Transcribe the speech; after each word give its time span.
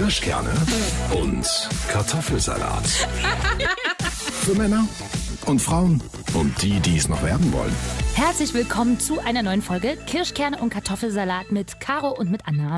Kirschkerne 0.00 0.50
und 1.12 1.46
Kartoffelsalat. 1.90 2.86
Für 4.08 4.54
Männer 4.54 4.88
und 5.44 5.58
Frauen 5.60 6.02
und 6.32 6.62
die, 6.62 6.80
die 6.80 6.96
es 6.96 7.06
noch 7.06 7.22
werden 7.22 7.52
wollen. 7.52 7.76
Herzlich 8.14 8.54
willkommen 8.54 8.98
zu 8.98 9.20
einer 9.20 9.42
neuen 9.42 9.60
Folge 9.60 9.98
Kirschkerne 10.06 10.56
und 10.56 10.70
Kartoffelsalat 10.70 11.52
mit 11.52 11.80
Caro 11.80 12.18
und 12.18 12.30
mit 12.30 12.48
Anna. 12.48 12.76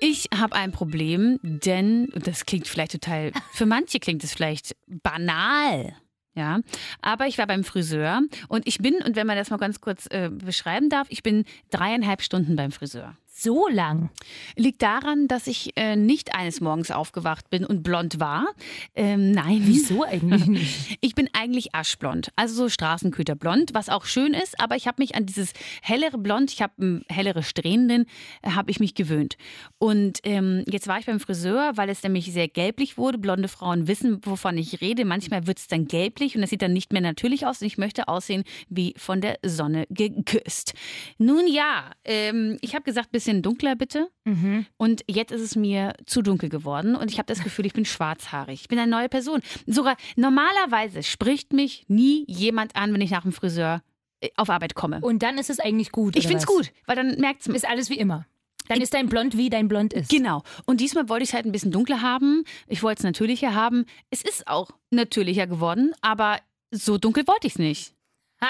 Ich 0.00 0.26
habe 0.36 0.56
ein 0.56 0.72
Problem, 0.72 1.38
denn 1.44 2.08
das 2.12 2.46
klingt 2.46 2.66
vielleicht 2.66 2.90
total, 2.90 3.30
für 3.52 3.66
manche 3.66 4.00
klingt 4.00 4.24
es 4.24 4.32
vielleicht 4.32 4.74
banal. 4.88 5.94
Ja, 6.34 6.58
aber 7.00 7.28
ich 7.28 7.38
war 7.38 7.46
beim 7.46 7.62
Friseur 7.62 8.22
und 8.48 8.66
ich 8.66 8.78
bin, 8.78 8.96
und 9.06 9.14
wenn 9.14 9.28
man 9.28 9.36
das 9.36 9.50
mal 9.50 9.56
ganz 9.56 9.80
kurz 9.80 10.06
äh, 10.10 10.30
beschreiben 10.30 10.90
darf, 10.90 11.06
ich 11.10 11.22
bin 11.22 11.44
dreieinhalb 11.70 12.22
Stunden 12.22 12.56
beim 12.56 12.72
Friseur. 12.72 13.16
So 13.38 13.68
lang. 13.68 14.08
Liegt 14.56 14.80
daran, 14.80 15.28
dass 15.28 15.46
ich 15.46 15.76
äh, 15.76 15.94
nicht 15.94 16.34
eines 16.34 16.62
Morgens 16.62 16.90
aufgewacht 16.90 17.50
bin 17.50 17.66
und 17.66 17.82
blond 17.82 18.18
war. 18.18 18.46
Ähm, 18.94 19.30
nein. 19.30 19.60
Wieso 19.64 20.04
eigentlich 20.04 20.46
nicht? 20.46 20.98
Ich 21.02 21.14
bin 21.14 21.28
eigentlich 21.34 21.74
aschblond, 21.74 22.32
also 22.36 22.54
so 22.54 22.68
Straßenköterblond, 22.68 23.74
was 23.74 23.88
auch 23.90 24.06
schön 24.06 24.32
ist, 24.32 24.58
aber 24.58 24.76
ich 24.76 24.86
habe 24.86 25.02
mich 25.02 25.14
an 25.14 25.26
dieses 25.26 25.52
hellere 25.82 26.16
Blond, 26.16 26.50
ich 26.52 26.62
habe 26.62 26.72
ähm, 26.80 27.02
hellere 27.08 27.42
Strähnen, 27.42 28.06
äh, 28.42 28.52
habe 28.52 28.70
ich 28.70 28.80
mich 28.80 28.94
gewöhnt. 28.94 29.36
Und 29.78 30.20
ähm, 30.24 30.64
jetzt 30.66 30.88
war 30.88 30.98
ich 30.98 31.06
beim 31.06 31.20
Friseur, 31.20 31.72
weil 31.76 31.90
es 31.90 32.02
nämlich 32.02 32.32
sehr 32.32 32.48
gelblich 32.48 32.96
wurde. 32.96 33.18
Blonde 33.18 33.48
Frauen 33.48 33.86
wissen, 33.86 34.24
wovon 34.24 34.56
ich 34.56 34.80
rede. 34.80 35.04
Manchmal 35.04 35.46
wird 35.46 35.58
es 35.58 35.68
dann 35.68 35.86
gelblich 35.86 36.34
und 36.34 36.40
das 36.40 36.50
sieht 36.50 36.62
dann 36.62 36.72
nicht 36.72 36.92
mehr 36.92 37.02
natürlich 37.02 37.46
aus 37.46 37.60
und 37.60 37.66
ich 37.66 37.76
möchte 37.76 38.08
aussehen 38.08 38.44
wie 38.70 38.94
von 38.96 39.20
der 39.20 39.38
Sonne 39.44 39.86
geküsst. 39.90 40.72
Nun 41.18 41.46
ja, 41.46 41.90
ähm, 42.04 42.56
ich 42.62 42.74
habe 42.74 42.84
gesagt, 42.84 43.12
bis 43.12 43.25
bisschen 43.26 43.42
dunkler 43.42 43.76
bitte. 43.76 44.08
Mhm. 44.24 44.66
Und 44.76 45.04
jetzt 45.08 45.32
ist 45.32 45.42
es 45.42 45.56
mir 45.56 45.94
zu 46.06 46.22
dunkel 46.22 46.48
geworden 46.48 46.96
und 46.96 47.10
ich 47.10 47.18
habe 47.18 47.26
das 47.26 47.42
Gefühl, 47.42 47.66
ich 47.66 47.72
bin 47.72 47.84
schwarzhaarig. 47.84 48.60
Ich 48.62 48.68
bin 48.68 48.78
eine 48.78 48.90
neue 48.90 49.08
Person. 49.08 49.42
Sogar 49.66 49.96
normalerweise 50.16 51.02
spricht 51.02 51.52
mich 51.52 51.84
nie 51.88 52.24
jemand 52.28 52.76
an, 52.76 52.92
wenn 52.92 53.00
ich 53.00 53.10
nach 53.10 53.22
dem 53.22 53.32
Friseur 53.32 53.82
äh, 54.20 54.30
auf 54.36 54.50
Arbeit 54.50 54.74
komme. 54.74 55.00
Und 55.00 55.22
dann 55.22 55.38
ist 55.38 55.50
es 55.50 55.60
eigentlich 55.60 55.92
gut. 55.92 56.16
ich 56.16 56.26
finde 56.26 56.38
es 56.38 56.46
gut, 56.46 56.72
weil 56.86 56.96
dann 56.96 57.18
merkt 57.18 57.40
es 57.40 57.46
Ist 57.46 57.68
alles 57.68 57.90
wie 57.90 57.98
immer. 57.98 58.26
Dann 58.68 58.80
ist 58.80 58.94
dein 58.94 59.08
Blond 59.08 59.36
wie 59.36 59.48
dein 59.48 59.68
Blond 59.68 59.92
ist. 59.92 60.10
Genau. 60.10 60.42
Und 60.64 60.80
diesmal 60.80 61.08
wollte 61.08 61.22
ich 61.22 61.30
es 61.30 61.34
halt 61.34 61.46
ein 61.46 61.52
bisschen 61.52 61.70
dunkler 61.70 62.02
haben. 62.02 62.42
Ich 62.66 62.82
wollte 62.82 63.00
es 63.00 63.04
natürlicher 63.04 63.54
haben. 63.54 63.86
Es 64.10 64.22
ist 64.22 64.48
auch 64.48 64.70
natürlicher 64.90 65.46
geworden, 65.46 65.92
aber 66.00 66.40
so 66.72 66.98
dunkel 66.98 67.26
wollte 67.28 67.46
ich 67.46 67.52
es 67.52 67.58
nicht. 67.60 67.94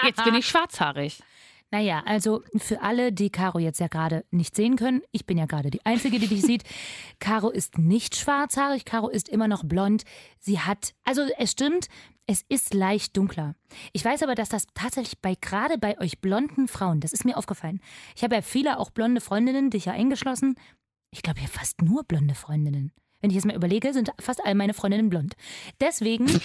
Jetzt 0.04 0.24
bin 0.24 0.34
ich 0.34 0.46
schwarzhaarig. 0.48 1.18
Naja, 1.72 2.02
also 2.06 2.42
für 2.56 2.80
alle, 2.80 3.12
die 3.12 3.30
Caro 3.30 3.58
jetzt 3.58 3.80
ja 3.80 3.88
gerade 3.88 4.24
nicht 4.30 4.54
sehen 4.54 4.76
können, 4.76 5.02
ich 5.10 5.26
bin 5.26 5.36
ja 5.36 5.46
gerade 5.46 5.70
die 5.70 5.84
Einzige, 5.84 6.20
die 6.20 6.28
dich 6.28 6.42
sieht. 6.42 6.62
Caro 7.18 7.50
ist 7.50 7.76
nicht 7.76 8.14
schwarzhaarig, 8.14 8.84
Caro 8.84 9.08
ist 9.08 9.28
immer 9.28 9.48
noch 9.48 9.64
blond. 9.64 10.04
Sie 10.38 10.60
hat, 10.60 10.94
also 11.04 11.22
es 11.38 11.50
stimmt, 11.50 11.88
es 12.26 12.44
ist 12.48 12.72
leicht 12.72 13.16
dunkler. 13.16 13.56
Ich 13.92 14.04
weiß 14.04 14.22
aber, 14.22 14.36
dass 14.36 14.48
das 14.48 14.66
tatsächlich 14.74 15.20
bei 15.20 15.34
gerade 15.40 15.76
bei 15.76 15.98
euch 16.00 16.20
blonden 16.20 16.68
Frauen, 16.68 17.00
das 17.00 17.12
ist 17.12 17.24
mir 17.24 17.36
aufgefallen. 17.36 17.80
Ich 18.14 18.22
habe 18.22 18.36
ja 18.36 18.42
viele 18.42 18.78
auch 18.78 18.90
blonde 18.90 19.20
Freundinnen, 19.20 19.70
dich 19.70 19.86
ja 19.86 19.92
eingeschlossen. 19.92 20.54
Ich 21.10 21.22
glaube 21.22 21.40
ja 21.40 21.46
fast 21.48 21.82
nur 21.82 22.04
blonde 22.04 22.34
Freundinnen. 22.34 22.92
Wenn 23.20 23.30
ich 23.30 23.36
jetzt 23.36 23.46
mal 23.46 23.56
überlege, 23.56 23.92
sind 23.92 24.10
fast 24.20 24.44
all 24.44 24.54
meine 24.54 24.74
Freundinnen 24.74 25.08
blond. 25.08 25.36
Deswegen 25.80 26.28
Hast 26.28 26.42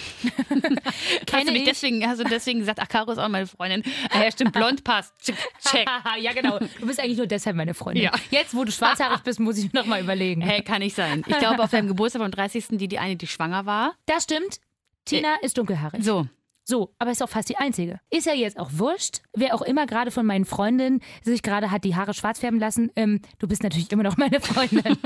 du, 0.50 1.26
kenne 1.26 1.52
nicht 1.52 1.62
ich 1.62 1.68
deswegen, 1.68 2.06
hast 2.06 2.20
du 2.20 2.24
deswegen 2.24 2.60
gesagt, 2.60 2.78
ach, 2.80 2.88
Caro 2.88 3.12
ist 3.12 3.18
auch 3.18 3.28
meine 3.28 3.46
Freundin. 3.46 3.82
Ah, 4.10 4.22
ja, 4.22 4.30
stimmt, 4.30 4.52
blond 4.52 4.82
passt. 4.84 5.14
Check. 5.22 5.36
check. 5.70 5.88
ja, 6.20 6.32
genau. 6.32 6.58
Du 6.58 6.86
bist 6.86 7.00
eigentlich 7.00 7.18
nur 7.18 7.26
deshalb 7.26 7.56
meine 7.56 7.74
Freundin. 7.74 8.04
Ja. 8.04 8.12
Jetzt, 8.30 8.54
wo 8.54 8.64
du 8.64 8.72
schwarzhaarig 8.72 9.20
bist, 9.20 9.38
muss 9.38 9.58
ich 9.58 9.72
mir 9.72 9.80
noch 9.80 9.86
mal 9.86 10.00
überlegen. 10.00 10.40
Hey, 10.40 10.62
kann 10.62 10.80
nicht 10.80 10.96
sein. 10.96 11.24
Ich 11.26 11.38
glaube, 11.38 11.62
auf 11.62 11.70
deinem 11.70 11.88
Geburtstag 11.92 12.22
vom 12.22 12.30
30. 12.30 12.68
die, 12.72 12.88
die 12.88 12.98
eine, 12.98 13.16
die 13.16 13.26
schwanger 13.26 13.66
war. 13.66 13.94
Das 14.06 14.24
stimmt. 14.24 14.60
Tina 15.04 15.36
ist 15.42 15.58
dunkelhaarig. 15.58 16.02
So. 16.02 16.26
So, 16.64 16.94
aber 16.98 17.10
ist 17.10 17.22
auch 17.22 17.28
fast 17.28 17.48
die 17.48 17.56
einzige. 17.56 18.00
Ist 18.10 18.26
ja 18.26 18.34
jetzt 18.34 18.58
auch 18.58 18.70
wurscht. 18.72 19.22
Wer 19.34 19.54
auch 19.54 19.62
immer 19.62 19.86
gerade 19.86 20.10
von 20.10 20.24
meinen 20.24 20.44
Freundinnen 20.44 21.00
sich 21.22 21.42
gerade 21.42 21.70
hat 21.70 21.84
die 21.84 21.96
Haare 21.96 22.14
schwarz 22.14 22.38
färben 22.38 22.60
lassen, 22.60 22.90
ähm, 22.96 23.20
du 23.38 23.48
bist 23.48 23.62
natürlich 23.62 23.90
immer 23.90 24.04
noch 24.04 24.16
meine 24.16 24.40
Freundin. 24.40 24.82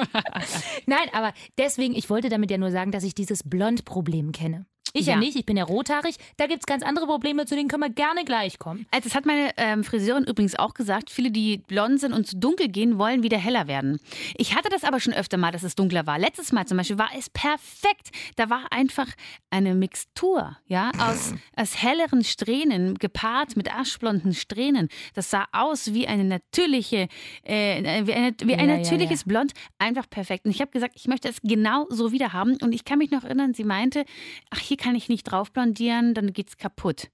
Nein, 0.87 1.09
aber 1.13 1.33
deswegen, 1.59 1.95
ich 1.95 2.11
wollte 2.11 2.29
damit 2.29 2.51
ja 2.51 2.59
nur 2.59 2.71
sagen, 2.71 2.91
dass 2.91 3.05
ich 3.05 3.15
dieses 3.15 3.43
Blond-Problem 3.43 4.33
kenne. 4.33 4.67
Ich 4.93 5.07
ja. 5.07 5.15
Ja. 5.15 5.21
nicht, 5.21 5.37
ich 5.37 5.47
bin 5.47 5.57
ja 5.57 5.65
rothaarig. 5.65 6.17
Da 6.37 6.47
gibt 6.47 6.61
es 6.61 6.67
ganz 6.67 6.83
andere 6.83 7.07
Probleme, 7.07 7.47
zu 7.47 7.55
denen 7.55 7.69
können 7.69 7.83
wir 7.83 7.91
gerne 7.91 8.25
gleich 8.25 8.59
kommen. 8.59 8.87
Also 8.91 9.09
das 9.09 9.15
hat 9.15 9.27
meine 9.27 9.51
ähm, 9.57 9.85
Friseurin 9.85 10.25
übrigens 10.25 10.57
auch 10.59 10.75
gesagt. 10.75 11.11
Viele, 11.11 11.31
die 11.31 11.59
blond 11.59 12.01
sind 12.01 12.13
und 12.13 12.27
zu 12.27 12.37
dunkel 12.37 12.69
gehen, 12.69 12.99
wollen 12.99 13.23
wieder 13.23 13.39
heller 13.39 13.67
werden. 13.67 14.01
Ich 14.37 14.55
hatte 14.55 14.69
das 14.69 14.85
aber 14.85 15.01
schon 15.01 15.13
öfter 15.13 15.37
mal, 15.37 15.53
dass 15.53 15.63
es 15.63 15.75
dunkler 15.75 16.07
war. 16.07 16.19
Letztes 16.19 16.53
Mal 16.53 16.67
zum 16.67 16.77
Beispiel 16.79 16.99
war 16.99 17.11
es 17.17 17.29
perfekt. 17.31 18.11
Da 18.37 18.49
war 18.51 18.65
einfach 18.71 19.07
eine 19.51 19.75
Mixtur, 19.75 20.57
ja, 20.67 20.91
aus, 20.99 21.35
aus 21.57 21.83
helleren 21.83 22.25
Strähnen 22.25 22.95
gepaart 22.97 23.57
mit 23.57 23.73
aschblonden 23.75 24.35
Strähnen. 24.35 24.89
Das 25.15 25.31
sah 25.31 25.47
aus 25.53 25.93
wie 25.95 26.07
eine 26.07 26.25
natürliche, 26.25 27.09
äh, 27.43 28.07
wie, 28.07 28.13
eine, 28.15 28.35
wie 28.43 28.55
ein 28.55 28.69
Ja, 28.69 28.75
ja, 28.75 28.79
natürliches 28.79 29.25
Blond. 29.25 29.53
Einfach 29.79 30.09
perfekt. 30.09 30.45
Und 30.45 30.51
ich 30.53 30.61
habe 30.61 30.71
gesagt, 30.71 30.95
ich 30.97 31.07
möchte 31.07 31.29
es 31.29 31.41
genau 31.43 31.87
so 31.91 32.13
wieder 32.13 32.33
haben. 32.33 32.57
Und 32.63 32.73
ich 32.73 32.85
kann 32.85 32.99
mich 32.99 33.11
noch 33.11 33.25
erinnern, 33.25 33.55
sie 33.55 33.65
meinte, 33.65 34.05
ach, 34.51 34.61
hier 34.61 34.77
kann 34.77 34.86
ich 34.95 35.09
nicht 35.09 35.25
drauf 35.25 35.53
blondieren, 35.53 36.15
dann 36.15 36.33
geht's 36.33 36.57
kaputt. 36.57 37.09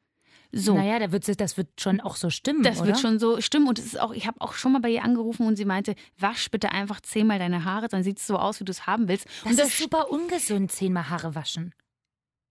So. 0.55 0.75
Naja, 0.75 0.99
da 0.99 1.13
wird, 1.13 1.41
das 1.41 1.57
wird 1.57 1.81
schon 1.81 2.01
auch 2.03 2.15
so 2.17 2.29
stimmen, 2.29 2.63
Das 2.63 2.79
oder? 2.79 2.89
wird 2.89 3.01
schon 3.01 3.19
so 3.19 3.41
stimmen. 3.41 3.69
Und 3.69 3.79
es 3.79 3.87
ist 3.87 4.01
auch, 4.01 4.13
ich 4.13 4.27
habe 4.27 4.39
auch 4.43 4.53
schon 4.53 4.73
mal 4.73 4.81
bei 4.81 4.91
ihr 4.91 5.03
angerufen 5.03 5.47
und 5.47 5.57
sie 5.57 5.65
meinte, 5.65 5.95
wasch 6.19 6.51
bitte 6.51 6.73
einfach 6.73 7.01
zehnmal 7.01 7.39
deine 7.39 7.65
Haare, 7.65 7.89
dann 7.89 8.03
sieht 8.03 8.19
es 8.19 8.27
so 8.27 8.37
aus, 8.37 8.61
wie 8.61 8.65
du 8.65 8.71
es 8.71 8.87
haben 8.87 9.09
willst. 9.09 9.27
Das 9.45 9.53
und 9.53 9.61
ist 9.61 9.79
super 9.79 10.11
ungesund, 10.11 10.71
zehnmal 10.71 11.09
Haare 11.09 11.35
waschen. 11.35 11.75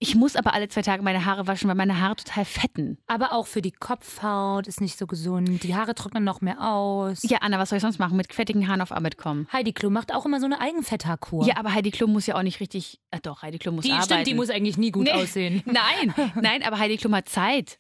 Ich 0.04 0.16
muss 0.16 0.36
aber 0.36 0.54
alle 0.56 0.68
zwei 0.68 0.82
Tage 0.82 1.04
meine 1.04 1.26
Haare 1.26 1.46
waschen, 1.46 1.68
weil 1.70 1.76
meine 1.76 2.02
Haare 2.02 2.16
total 2.16 2.44
fetten. 2.44 2.98
Aber 3.06 3.34
auch 3.34 3.46
für 3.46 3.62
die 3.62 3.72
Kopfhaut 3.72 4.66
ist 4.66 4.82
nicht 4.82 4.98
so 4.98 5.06
gesund. 5.06 5.62
Die 5.62 5.76
Haare 5.76 5.94
trocknen 5.94 6.24
noch 6.24 6.42
mehr 6.42 6.60
aus. 6.60 7.20
Ja, 7.22 7.38
Anna, 7.42 7.60
was 7.60 7.70
soll 7.70 7.78
ich 7.78 7.84
sonst 7.84 8.00
machen? 8.00 8.18
Mit 8.18 8.34
fettigen 8.34 8.68
Haaren 8.68 8.82
auf 8.82 8.92
Arbeit 8.92 9.18
kommen. 9.20 9.48
Heidi 9.54 9.74
Klum 9.74 9.94
macht 9.94 10.12
auch 10.14 10.26
immer 10.26 10.40
so 10.40 10.48
eine 10.48 10.60
Eigenfetthaarkur. 10.60 11.46
Ja, 11.46 11.58
aber 11.58 11.74
Heidi 11.76 11.92
Klum 11.92 12.12
muss 12.14 12.26
ja 12.26 12.36
auch 12.36 12.42
nicht 12.42 12.60
richtig. 12.60 13.00
Äh, 13.12 13.20
doch, 13.22 13.44
Heidi 13.44 13.60
Klum 13.60 13.76
muss 13.76 13.86
die 13.86 13.92
arbeiten. 13.92 14.06
stimmt, 14.12 14.28
die 14.28 14.34
muss 14.34 14.50
eigentlich 14.50 14.78
nie 14.78 14.90
gut 14.92 15.04
Nee. 15.04 15.12
aussehen. 15.12 15.62
Nein, 15.66 16.14
nein, 16.42 16.64
aber 16.64 16.80
Heidi 16.80 16.98
Klum 16.98 17.14
hat 17.16 17.30
Zeit. 17.30 17.78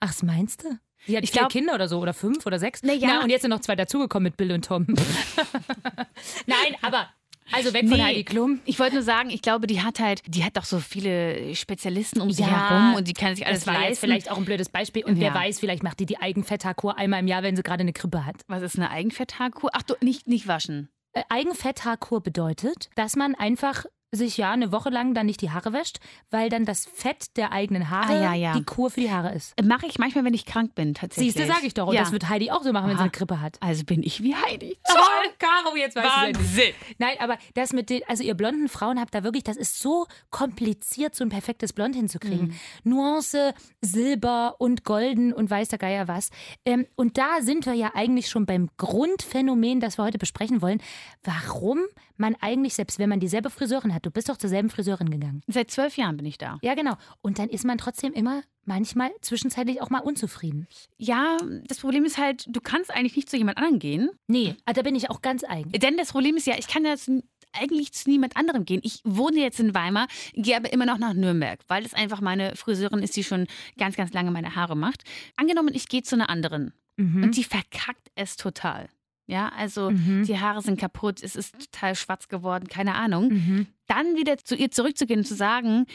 Ach, 0.00 0.08
das 0.08 0.22
meinst 0.22 0.64
du? 0.64 0.78
Sie 1.06 1.16
hat 1.16 1.24
Ich 1.24 1.30
vier 1.32 1.40
glaub- 1.40 1.50
Kinder 1.52 1.74
oder 1.74 1.88
so 1.88 1.98
oder 1.98 2.12
fünf 2.14 2.44
oder 2.46 2.58
sechs. 2.58 2.80
Na 2.82 2.92
ja. 2.92 3.20
und 3.22 3.30
jetzt 3.30 3.42
sind 3.42 3.50
noch 3.50 3.60
zwei 3.60 3.74
dazugekommen 3.76 4.24
mit 4.24 4.36
Bill 4.36 4.52
und 4.52 4.64
Tom. 4.66 4.86
Nein, 6.46 6.76
aber 6.82 7.08
also 7.52 7.72
weg 7.74 7.88
von 7.88 7.98
Nee. 7.98 8.02
Heidi 8.02 8.24
Klum. 8.24 8.60
Ich 8.64 8.78
wollte 8.78 8.94
nur 8.94 9.02
sagen, 9.04 9.30
ich 9.30 9.42
glaube, 9.42 9.66
die 9.66 9.82
hat 9.82 9.98
halt, 10.00 10.22
die 10.26 10.44
hat 10.44 10.56
doch 10.56 10.64
so 10.64 10.78
viele 10.80 11.54
Spezialisten 11.54 12.20
um 12.20 12.30
sie 12.30 12.42
Ja, 12.42 12.68
herum 12.70 12.94
und 12.94 13.08
die 13.08 13.12
kann 13.12 13.34
sich 13.36 13.46
alles 13.46 13.60
Das 13.60 13.66
war 13.66 13.74
leisten. 13.74 13.88
jetzt 13.90 14.00
vielleicht 14.00 14.30
auch 14.30 14.38
ein 14.38 14.44
blödes 14.44 14.68
Beispiel. 14.68 15.04
Und 15.04 15.20
wer 15.20 15.28
Ja. 15.28 15.34
weiß, 15.34 15.60
vielleicht 15.60 15.82
macht 15.82 16.00
die 16.00 16.06
die 16.06 16.18
Eigenfetthaarkur 16.18 16.96
einmal 16.98 17.20
im 17.20 17.26
Jahr, 17.28 17.42
wenn 17.42 17.56
sie 17.56 17.62
gerade 17.62 17.82
eine 17.82 17.92
Grippe 17.92 18.24
hat. 18.26 18.36
Was 18.48 18.62
ist 18.62 18.76
eine 18.76 18.90
Eigenfetthaarkur? 18.90 19.70
Ach 19.72 19.82
du, 19.82 19.94
nicht, 20.00 20.26
nicht 20.26 20.46
waschen. 20.48 20.88
Äh, 21.12 21.22
Eigenfetthaarkur 21.28 22.22
bedeutet, 22.22 22.88
dass 22.96 23.14
man 23.16 23.34
einfach 23.36 23.84
sich 24.14 24.36
ja 24.36 24.52
eine 24.52 24.72
Woche 24.72 24.90
lang 24.90 25.14
dann 25.14 25.26
nicht 25.26 25.40
die 25.40 25.50
Haare 25.50 25.72
wäscht, 25.72 25.98
weil 26.30 26.48
dann 26.48 26.64
das 26.64 26.86
Fett 26.86 27.36
der 27.36 27.52
eigenen 27.52 27.90
Haare 27.90 28.12
Ah, 28.14 28.22
ja, 28.22 28.34
ja. 28.34 28.52
die 28.54 28.64
Kur 28.64 28.90
für 28.90 29.00
die 29.00 29.10
Haare 29.10 29.34
ist. 29.34 29.54
Mache 29.62 29.86
ich 29.86 29.98
manchmal, 29.98 30.24
wenn 30.24 30.34
ich 30.34 30.46
krank 30.46 30.74
bin, 30.74 30.94
tatsächlich. 30.94 31.34
Siehst 31.34 31.48
du, 31.48 31.52
sag 31.52 31.64
ich 31.64 31.74
doch. 31.74 31.88
Und 31.88 31.94
ja. 31.94 32.02
das 32.02 32.12
wird 32.12 32.28
Heidi 32.28 32.50
auch 32.50 32.62
so 32.62 32.72
machen, 32.72 32.84
wenn 32.88 32.96
sie 32.96 33.00
Aha. 33.00 33.02
eine 33.04 33.10
Grippe 33.10 33.40
hat. 33.40 33.56
Also 33.60 33.84
bin 33.84 34.02
ich 34.02 34.22
wie 34.22 34.34
Heidi. 34.34 34.78
Toll, 34.86 35.32
Caro, 35.38 35.76
jetzt 35.76 35.96
weißt 35.96 36.34
du 36.34 36.38
Wahnsinn. 36.38 36.74
Nein, 36.98 37.16
aber 37.20 37.38
das 37.54 37.72
mit 37.72 37.90
den, 37.90 38.02
also 38.06 38.22
ihr 38.22 38.34
blonden 38.34 38.68
Frauen 38.68 39.00
habt 39.00 39.14
da 39.14 39.22
wirklich, 39.24 39.44
das 39.44 39.56
ist 39.56 39.80
so 39.80 40.06
kompliziert, 40.30 41.14
so 41.14 41.24
ein 41.24 41.30
perfektes 41.30 41.72
Blond 41.72 41.94
hinzukriegen. 41.94 42.54
Nuance, 42.84 43.54
Silber 43.80 44.56
und 44.58 44.84
Golden 44.84 45.32
und 45.32 45.50
weiß 45.50 45.68
der 45.68 45.78
Geier 45.78 46.08
was. 46.08 46.30
Ähm, 46.64 46.86
und 46.96 47.18
da 47.18 47.40
sind 47.40 47.66
wir 47.66 47.74
ja 47.74 47.92
eigentlich 47.94 48.28
schon 48.28 48.46
beim 48.46 48.68
Grundphänomen, 48.76 49.80
das 49.80 49.98
wir 49.98 50.04
heute 50.04 50.18
besprechen 50.18 50.62
wollen. 50.62 50.80
Warum 51.22 51.80
man 52.16 52.36
eigentlich, 52.40 52.74
selbst 52.74 52.98
wenn 52.98 53.08
man 53.08 53.20
dieselbe 53.20 53.50
Friseurin 53.50 53.94
hat, 53.94 54.03
du 54.04 54.10
bist 54.10 54.28
doch 54.28 54.36
zur 54.36 54.50
selben 54.50 54.70
Friseurin 54.70 55.10
gegangen. 55.10 55.42
Seit 55.46 55.70
zwölf 55.70 55.96
Jahren 55.96 56.16
bin 56.16 56.26
ich 56.26 56.38
da. 56.38 56.58
Ja, 56.62 56.74
genau. 56.74 56.94
Und 57.22 57.38
dann 57.38 57.48
ist 57.48 57.64
man 57.64 57.78
trotzdem 57.78 58.12
immer 58.12 58.42
manchmal 58.64 59.10
zwischenzeitlich 59.20 59.82
auch 59.82 59.90
mal 59.90 60.00
unzufrieden. 60.00 60.66
Ja, 60.96 61.36
das 61.66 61.78
Problem 61.80 62.04
ist 62.04 62.18
halt, 62.18 62.44
du 62.48 62.60
kannst 62.60 62.90
eigentlich 62.90 63.16
nicht 63.16 63.28
zu 63.28 63.36
jemand 63.36 63.58
anderem 63.58 63.78
gehen. 63.78 64.10
Nee, 64.26 64.54
ah, 64.64 64.72
da 64.72 64.82
bin 64.82 64.94
ich 64.94 65.10
auch 65.10 65.20
ganz 65.22 65.44
eigen. 65.44 65.70
Denn 65.72 65.96
das 65.96 66.12
Problem 66.12 66.36
ist 66.36 66.46
ja, 66.46 66.54
ich 66.58 66.66
kann 66.68 66.84
jetzt 66.84 67.10
eigentlich 67.52 67.92
zu 67.92 68.10
niemand 68.10 68.36
anderem 68.36 68.64
gehen. 68.64 68.80
Ich 68.82 69.00
wohne 69.04 69.38
jetzt 69.40 69.60
in 69.60 69.74
Weimar, 69.74 70.08
gehe 70.32 70.56
aber 70.56 70.72
immer 70.72 70.86
noch 70.86 70.98
nach 70.98 71.12
Nürnberg, 71.14 71.60
weil 71.68 71.82
das 71.82 71.94
einfach 71.94 72.20
meine 72.20 72.56
Friseurin 72.56 73.02
ist, 73.02 73.16
die 73.16 73.22
schon 73.24 73.46
ganz, 73.78 73.96
ganz 73.96 74.12
lange 74.12 74.30
meine 74.30 74.56
Haare 74.56 74.76
macht. 74.76 75.04
Angenommen, 75.36 75.72
ich 75.74 75.88
gehe 75.88 76.02
zu 76.02 76.14
einer 76.16 76.30
anderen 76.30 76.72
Mhm. 76.96 77.24
und 77.24 77.36
die 77.36 77.42
verkackt 77.44 78.10
es 78.14 78.36
total. 78.36 78.88
Ja, 79.26 79.48
also 79.56 79.90
Mhm. 79.90 80.24
die 80.26 80.38
Haare 80.38 80.60
sind 80.62 80.78
kaputt, 80.78 81.22
es 81.22 81.34
ist 81.34 81.54
total 81.72 81.94
schwarz 81.94 82.28
geworden, 82.28 82.68
keine 82.68 82.94
Ahnung. 82.94 83.28
Mhm. 83.32 83.66
Dann 83.86 84.16
wieder 84.16 84.36
zu 84.38 84.54
ihr 84.54 84.70
zurückzugehen 84.70 85.20
und 85.20 85.26
zu 85.26 85.34
sagen, 85.34 85.86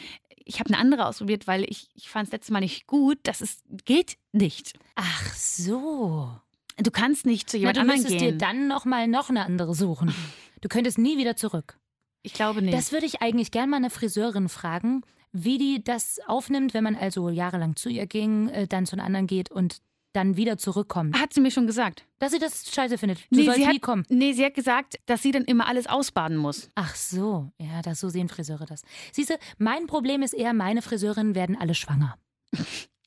ich 0.44 0.58
habe 0.58 0.70
eine 0.70 0.78
andere 0.78 1.06
ausprobiert, 1.06 1.46
weil 1.46 1.62
ich, 1.68 1.88
ich 1.94 2.08
fand 2.08 2.26
es 2.26 2.32
letztes 2.32 2.50
Mal 2.50 2.58
nicht 2.60 2.86
gut, 2.88 3.18
das 3.22 3.40
ist, 3.40 3.62
geht 3.84 4.16
nicht. 4.32 4.78
Ach 4.96 5.34
so. 5.34 6.30
Du 6.76 6.90
kannst 6.90 7.24
nicht 7.26 7.48
zu 7.50 7.56
Na, 7.56 7.60
jemand 7.60 7.76
du 7.76 7.80
anderem 7.82 8.00
müsstest 8.00 8.18
gehen. 8.18 8.32
dir 8.32 8.38
dann 8.38 8.66
noch 8.66 8.84
mal 8.84 9.06
noch 9.06 9.28
eine 9.30 9.44
andere 9.44 9.74
suchen. 9.74 10.12
Du 10.60 10.68
könntest 10.68 10.98
nie 10.98 11.16
wieder 11.18 11.36
zurück. 11.36 11.78
Ich 12.22 12.32
glaube 12.34 12.62
nicht. 12.62 12.74
Das 12.74 12.90
würde 12.90 13.06
ich 13.06 13.22
eigentlich 13.22 13.50
gerne 13.50 13.68
mal 13.70 13.76
eine 13.76 13.90
Friseurin 13.90 14.48
fragen, 14.48 15.02
wie 15.32 15.58
die 15.58 15.84
das 15.84 16.18
aufnimmt, 16.26 16.74
wenn 16.74 16.82
man 16.84 16.96
also 16.96 17.28
jahrelang 17.28 17.76
zu 17.76 17.88
ihr 17.88 18.06
ging, 18.06 18.48
äh, 18.48 18.66
dann 18.66 18.86
zu 18.86 18.96
einer 18.96 19.04
anderen 19.04 19.26
geht 19.28 19.50
und 19.50 19.78
dann 20.12 20.36
wieder 20.36 20.58
zurückkommt. 20.58 21.18
hat 21.18 21.32
sie 21.32 21.40
mir 21.40 21.50
schon 21.50 21.66
gesagt. 21.66 22.04
Dass 22.18 22.32
sie 22.32 22.38
das 22.38 22.70
scheiße 22.72 22.98
findet. 22.98 23.18
Du 23.30 23.42
sollst 23.44 23.56
sie 23.60 23.66
nie 23.66 23.74
hat, 23.76 23.82
kommen. 23.82 24.04
Nee, 24.08 24.32
sie 24.32 24.44
hat 24.44 24.54
gesagt, 24.54 24.98
dass 25.06 25.22
sie 25.22 25.30
dann 25.32 25.44
immer 25.44 25.66
alles 25.66 25.86
ausbaden 25.86 26.36
muss. 26.36 26.68
Ach 26.74 26.94
so, 26.94 27.50
ja, 27.58 27.80
das, 27.82 28.00
so 28.00 28.08
sehen 28.08 28.28
Friseure 28.28 28.66
das. 28.66 28.82
Siehst 29.12 29.30
du, 29.30 29.38
mein 29.58 29.86
Problem 29.86 30.22
ist 30.22 30.32
eher, 30.34 30.52
meine 30.52 30.82
Friseurinnen 30.82 31.34
werden 31.34 31.56
alle 31.58 31.74
schwanger. 31.74 32.16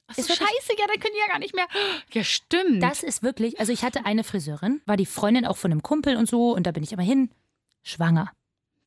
Ach 0.07 0.17
Ist 0.17 0.27
so, 0.27 0.33
wirklich- 0.33 0.47
scheiße, 0.49 0.73
ja, 0.79 0.85
dann 0.87 0.99
können 0.99 1.13
die 1.15 1.19
ja 1.21 1.27
gar 1.27 1.39
nicht 1.39 1.55
mehr. 1.55 1.65
Ja, 2.13 2.23
stimmt. 2.23 2.83
Das 2.83 3.03
ist 3.03 3.23
wirklich, 3.23 3.59
also 3.59 3.71
ich 3.71 3.83
hatte 3.83 4.05
eine 4.05 4.23
Friseurin, 4.23 4.81
war 4.85 4.97
die 4.97 5.05
Freundin 5.05 5.45
auch 5.45 5.57
von 5.57 5.71
einem 5.71 5.81
Kumpel 5.81 6.17
und 6.17 6.29
so 6.29 6.53
und 6.53 6.67
da 6.67 6.71
bin 6.71 6.83
ich 6.83 6.91
immer 6.91 7.03
hin. 7.03 7.29
Schwanger. 7.83 8.31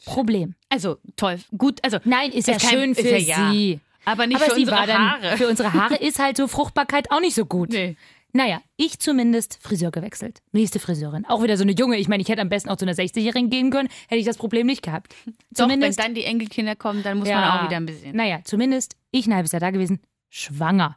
Problem. 0.05 0.55
also, 0.69 0.99
toll. 1.17 1.39
Gut, 1.57 1.81
also. 1.83 1.99
Nein, 2.05 2.31
ist, 2.31 2.49
ja 2.49 2.57
Ist 2.57 2.63
kein- 2.69 2.71
schön 2.79 2.91
ist 2.93 3.01
für 3.01 3.17
ja 3.17 3.51
ja. 3.53 3.79
Aber 4.07 4.27
nicht 4.27 4.37
Aber 4.41 4.47
für 4.47 4.55
unsere 4.59 4.77
war 4.77 4.87
dann, 4.87 5.11
Haare. 5.23 5.37
für 5.37 5.49
unsere 5.49 5.73
Haare 5.75 5.97
ist 5.97 6.19
halt 6.19 6.39
so 6.39 6.47
Fruchtbarkeit 6.49 7.11
auch 7.11 7.21
nicht 7.21 7.35
so 7.35 7.45
gut. 7.45 7.69
Nee. 7.71 7.97
Naja, 8.33 8.61
ich 8.77 8.99
zumindest 8.99 9.59
Friseur 9.63 9.91
gewechselt. 9.91 10.43
Nächste 10.53 10.79
Friseurin. 10.79 11.25
Auch 11.27 11.43
wieder 11.43 11.57
so 11.57 11.63
eine 11.63 11.73
junge. 11.73 11.97
Ich 11.97 12.07
meine, 12.09 12.23
ich 12.23 12.29
hätte 12.29 12.43
am 12.43 12.49
besten 12.51 12.69
auch 12.69 12.77
zu 12.77 12.85
einer 12.85 12.93
60-Jährigen 12.95 13.49
gehen 13.51 13.71
können, 13.71 13.89
hätte 14.09 14.19
ich 14.21 14.27
das 14.27 14.37
Problem 14.37 14.67
nicht 14.67 14.83
gehabt. 14.83 15.15
Doch, 15.25 15.33
wenn 15.65 15.71
Zumindest. 15.71 15.99
dann 15.99 16.15
die 16.15 16.25
Enkelkinder 16.25 16.77
kommen, 16.77 17.03
dann 17.03 17.19
muss 17.19 17.29
Ja. 17.29 17.41
man 17.41 17.51
auch 17.61 17.65
wieder 17.67 17.77
ein 17.79 17.87
bisschen. 17.87 18.15
Naja, 18.17 18.41
zumindest 18.45 18.97
ich 19.11 19.27
ein 19.27 19.35
halbes 19.35 19.53
Jahr 19.53 19.61
da 19.61 19.71
gewesen, 19.71 20.01
schwanger. 20.29 20.97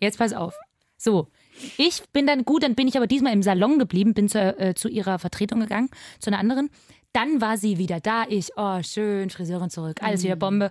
Jetzt 0.00 0.18
pass 0.18 0.32
auf. 0.34 0.54
So, 0.98 1.28
ich 1.78 2.02
bin 2.12 2.26
dann 2.26 2.44
gut, 2.44 2.62
dann 2.62 2.74
bin 2.74 2.86
ich 2.86 2.96
aber 2.96 3.06
diesmal 3.06 3.32
im 3.32 3.42
Salon 3.42 3.78
geblieben, 3.78 4.12
bin 4.14 4.28
zu, 4.28 4.38
äh, 4.38 4.74
zu 4.74 4.88
ihrer 4.88 5.18
Vertretung 5.18 5.60
gegangen, 5.60 5.88
zu 6.20 6.30
einer 6.30 6.38
anderen. 6.38 6.70
Dann 7.14 7.40
war 7.40 7.56
sie 7.56 7.78
wieder 7.78 8.00
da. 8.00 8.24
Ich, 8.28 8.50
oh, 8.56 8.82
schön, 8.82 9.30
Friseurin 9.30 9.70
zurück, 9.70 10.02
alles 10.02 10.22
wieder 10.22 10.36
Bombe. 10.36 10.70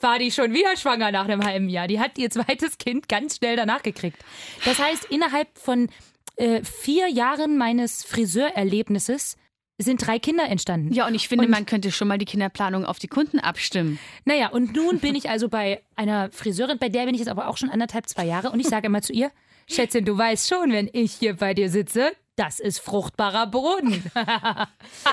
War 0.00 0.18
die 0.18 0.30
schon 0.30 0.52
wieder 0.54 0.76
schwanger 0.76 1.10
nach 1.12 1.24
einem 1.24 1.44
halben 1.44 1.68
Jahr. 1.68 1.88
Die 1.88 1.98
hat 2.00 2.18
ihr 2.18 2.30
zweites 2.30 2.78
Kind 2.78 3.08
ganz 3.08 3.36
schnell 3.36 3.56
danach 3.56 3.82
gekriegt. 3.82 4.18
Das 4.64 4.78
heißt, 4.78 5.06
innerhalb 5.06 5.48
von 5.58 5.88
äh, 6.36 6.62
vier 6.62 7.08
Jahren 7.08 7.58
meines 7.58 8.04
Friseurerlebnisses 8.04 9.36
sind 9.80 10.04
drei 10.04 10.18
Kinder 10.18 10.44
entstanden. 10.48 10.92
Ja, 10.92 11.06
und 11.06 11.14
ich 11.14 11.28
finde, 11.28 11.44
Und- 11.44 11.50
man 11.50 11.66
könnte 11.66 11.92
schon 11.92 12.08
mal 12.08 12.18
die 12.18 12.24
Kinderplanung 12.24 12.84
auf 12.84 12.98
die 12.98 13.06
Kunden 13.08 13.38
abstimmen. 13.38 13.98
Naja, 14.24 14.48
und 14.48 14.74
nun 14.74 14.98
bin 14.98 15.14
ich 15.14 15.30
also 15.30 15.48
bei 15.48 15.82
einer 15.94 16.30
Friseurin, 16.32 16.78
bei 16.78 16.88
der 16.88 17.04
bin 17.04 17.14
ich 17.14 17.20
jetzt 17.20 17.28
aber 17.28 17.46
auch 17.48 17.56
schon 17.56 17.70
anderthalb, 17.70 18.08
zwei 18.08 18.24
Jahre 18.24 18.50
und 18.50 18.58
ich 18.58 18.66
sage 18.66 18.86
immer 18.86 19.02
zu 19.02 19.12
ihr, 19.12 19.30
Schätzchen, 19.70 20.04
du 20.04 20.16
weißt 20.18 20.48
schon, 20.48 20.72
wenn 20.72 20.88
ich 20.92 21.12
hier 21.12 21.36
bei 21.36 21.54
dir 21.54 21.70
sitze, 21.70 22.10
das 22.38 22.60
ist 22.60 22.78
fruchtbarer 22.78 23.48
Boden. 23.48 24.02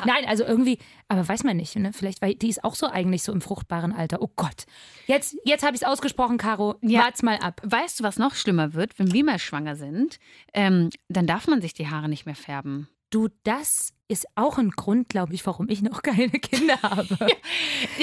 Nein, 0.06 0.25
also 0.27 0.44
irgendwie, 0.44 0.77
aber 1.07 1.27
weiß 1.27 1.44
man 1.44 1.57
nicht, 1.57 1.75
ne? 1.75 1.92
Vielleicht, 1.92 2.22
weil 2.22 2.36
die 2.36 2.50
ist 2.50 2.63
auch 2.63 2.75
so 2.75 2.88
eigentlich 2.88 3.24
so 3.24 3.31
im 3.31 3.42
fruchtbaren 3.42 3.94
Alter. 3.94 4.22
Oh 4.22 4.30
Gott. 4.36 4.66
Jetzt, 5.07 5.36
jetzt 5.44 5.63
habe 5.63 5.75
ich 5.75 5.81
es 5.81 5.88
ausgesprochen, 5.88 6.38
Caro. 6.38 6.75
Ja. 6.81 7.04
Wart's 7.04 7.24
mal 7.24 7.38
ab. 7.38 7.62
Weißt 7.63 8.00
du, 8.00 8.04
was 8.04 8.18
noch 8.18 8.36
schlimmer 8.36 8.74
wird, 8.74 9.00
wenn 9.00 9.12
wir 9.12 9.24
mal 9.24 9.39
schwanger 9.39 9.75
sind? 9.75 10.19
Ähm, 10.54 10.89
dann 11.10 11.25
darf 11.25 11.48
man 11.48 11.62
sich 11.62 11.74
die 11.74 11.88
Haare 11.88 12.10
nicht 12.10 12.25
mehr 12.25 12.36
färben. 12.36 12.88
Du, 13.15 13.29
das 13.45 13.94
ist 14.09 14.27
auch 14.35 14.57
ein 14.57 14.71
Grund, 14.71 15.07
glaube 15.07 15.33
ich, 15.33 15.45
warum 15.45 15.69
ich 15.69 15.81
noch 15.81 16.01
keine 16.03 16.27
Kinder 16.31 16.81
habe. 16.81 17.07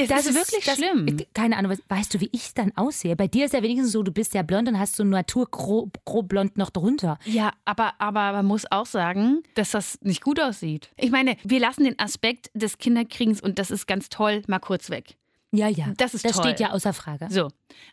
Das, 0.09 0.25
ist 0.25 0.35
wirklich 0.35 0.64
das, 0.64 0.76
schlimm. 0.79 1.19
Keine 1.35 1.59
Ahnung, 1.59 1.76
weißt 1.87 2.14
du, 2.14 2.20
wie 2.20 2.31
ich 2.32 2.55
dann 2.55 2.73
aussehe? 2.76 3.14
Bei 3.14 3.29
dir 3.29 3.44
ist 3.44 3.53
ja 3.53 3.62
wenigstens 3.62 3.93
so, 3.93 4.03
du 4.03 4.11
bist 4.11 4.32
ja 4.32 4.41
blond 4.41 4.70
und 4.70 4.79
hast 4.79 4.97
so 4.97 5.05
naturgrob 5.05 6.03
grob 6.06 6.31
blond 6.31 6.56
noch 6.56 6.70
drunter. 6.70 7.19
Ja, 7.26 7.53
aber, 7.67 7.93
aber 8.00 8.32
man 8.32 8.47
muss 8.47 8.64
auch 8.73 8.87
sagen, 8.87 9.43
dass 9.55 9.73
das 9.73 9.99
nicht 10.00 10.23
gut 10.23 10.41
aussieht. 10.41 10.88
Ich 10.97 11.11
meine, 11.11 11.37
wir 11.44 11.61
lassen 11.61 11.85
den 11.85 11.99
Aspekt 11.99 12.50
des 12.55 12.79
Kinderkriegens 12.79 13.43
und 13.43 13.58
das 13.58 13.70
ist 13.70 13.87
ganz 13.87 14.08
toll 14.08 14.41
mal 14.47 14.61
kurz 14.61 14.88
weg. 14.88 15.19
Ja, 15.50 15.69
ja. 15.69 15.93
Das 15.99 16.15
ist 16.15 16.25
Das 16.25 16.32
toll. 16.32 16.44
steht 16.47 16.61
ja 16.61 16.70
außer 16.70 16.94
Frage. 16.94 17.26
So. 17.29 17.49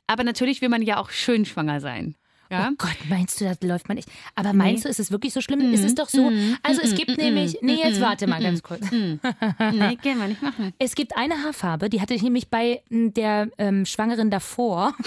Aber 0.07 0.23
natürlich 0.23 0.61
will 0.61 0.69
man 0.69 0.83
ja 0.83 1.01
auch 1.01 1.09
schön 1.09 1.43
schwanger 1.43 1.81
sein. 1.81 2.15
Ja? 2.49 2.69
Oh 2.71 2.75
Gott, 2.77 2.97
meinst 3.09 3.39
du, 3.39 3.45
das 3.45 3.59
läuft 3.61 3.87
man 3.87 3.95
nicht? 3.95 4.09
Aber 4.35 4.53
meinst 4.53 4.85
du, 4.85 4.89
ist 4.89 4.99
es 4.99 5.11
wirklich 5.11 5.33
so 5.33 5.41
schlimm? 5.41 5.61
Ist 5.73 5.83
es 5.83 5.93
doch 5.93 6.09
so. 6.09 6.31
Also 6.63 6.81
es 6.81 6.95
gibt 6.95 7.17
nämlich, 7.17 7.59
nee, 7.61 7.75
jetzt 7.75 8.01
warte 8.01 8.27
mal 8.27 8.41
ganz 8.41 8.63
kurz. 8.63 8.89
nee, 8.91 9.19
können 9.19 10.19
wir 10.19 10.27
nicht 10.27 10.41
machen. 10.41 10.73
Es 10.79 10.95
gibt 10.95 11.15
eine 11.15 11.43
Haarfarbe, 11.43 11.89
die 11.89 12.01
hatte 12.01 12.13
ich 12.13 12.23
nämlich 12.23 12.49
bei 12.49 12.81
m, 12.89 13.13
der 13.13 13.49
ähm, 13.57 13.85
Schwangeren 13.85 14.29
davor. 14.29 14.95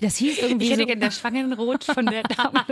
Das 0.00 0.16
hieß 0.16 0.38
irgendwie 0.38 0.66
Ich 0.66 0.70
hätte 0.72 0.82
so, 0.82 0.86
gerne 0.86 1.00
das 1.00 1.18
Schwangerenrot 1.18 1.84
von 1.84 2.06
der 2.06 2.22
Dame. 2.24 2.64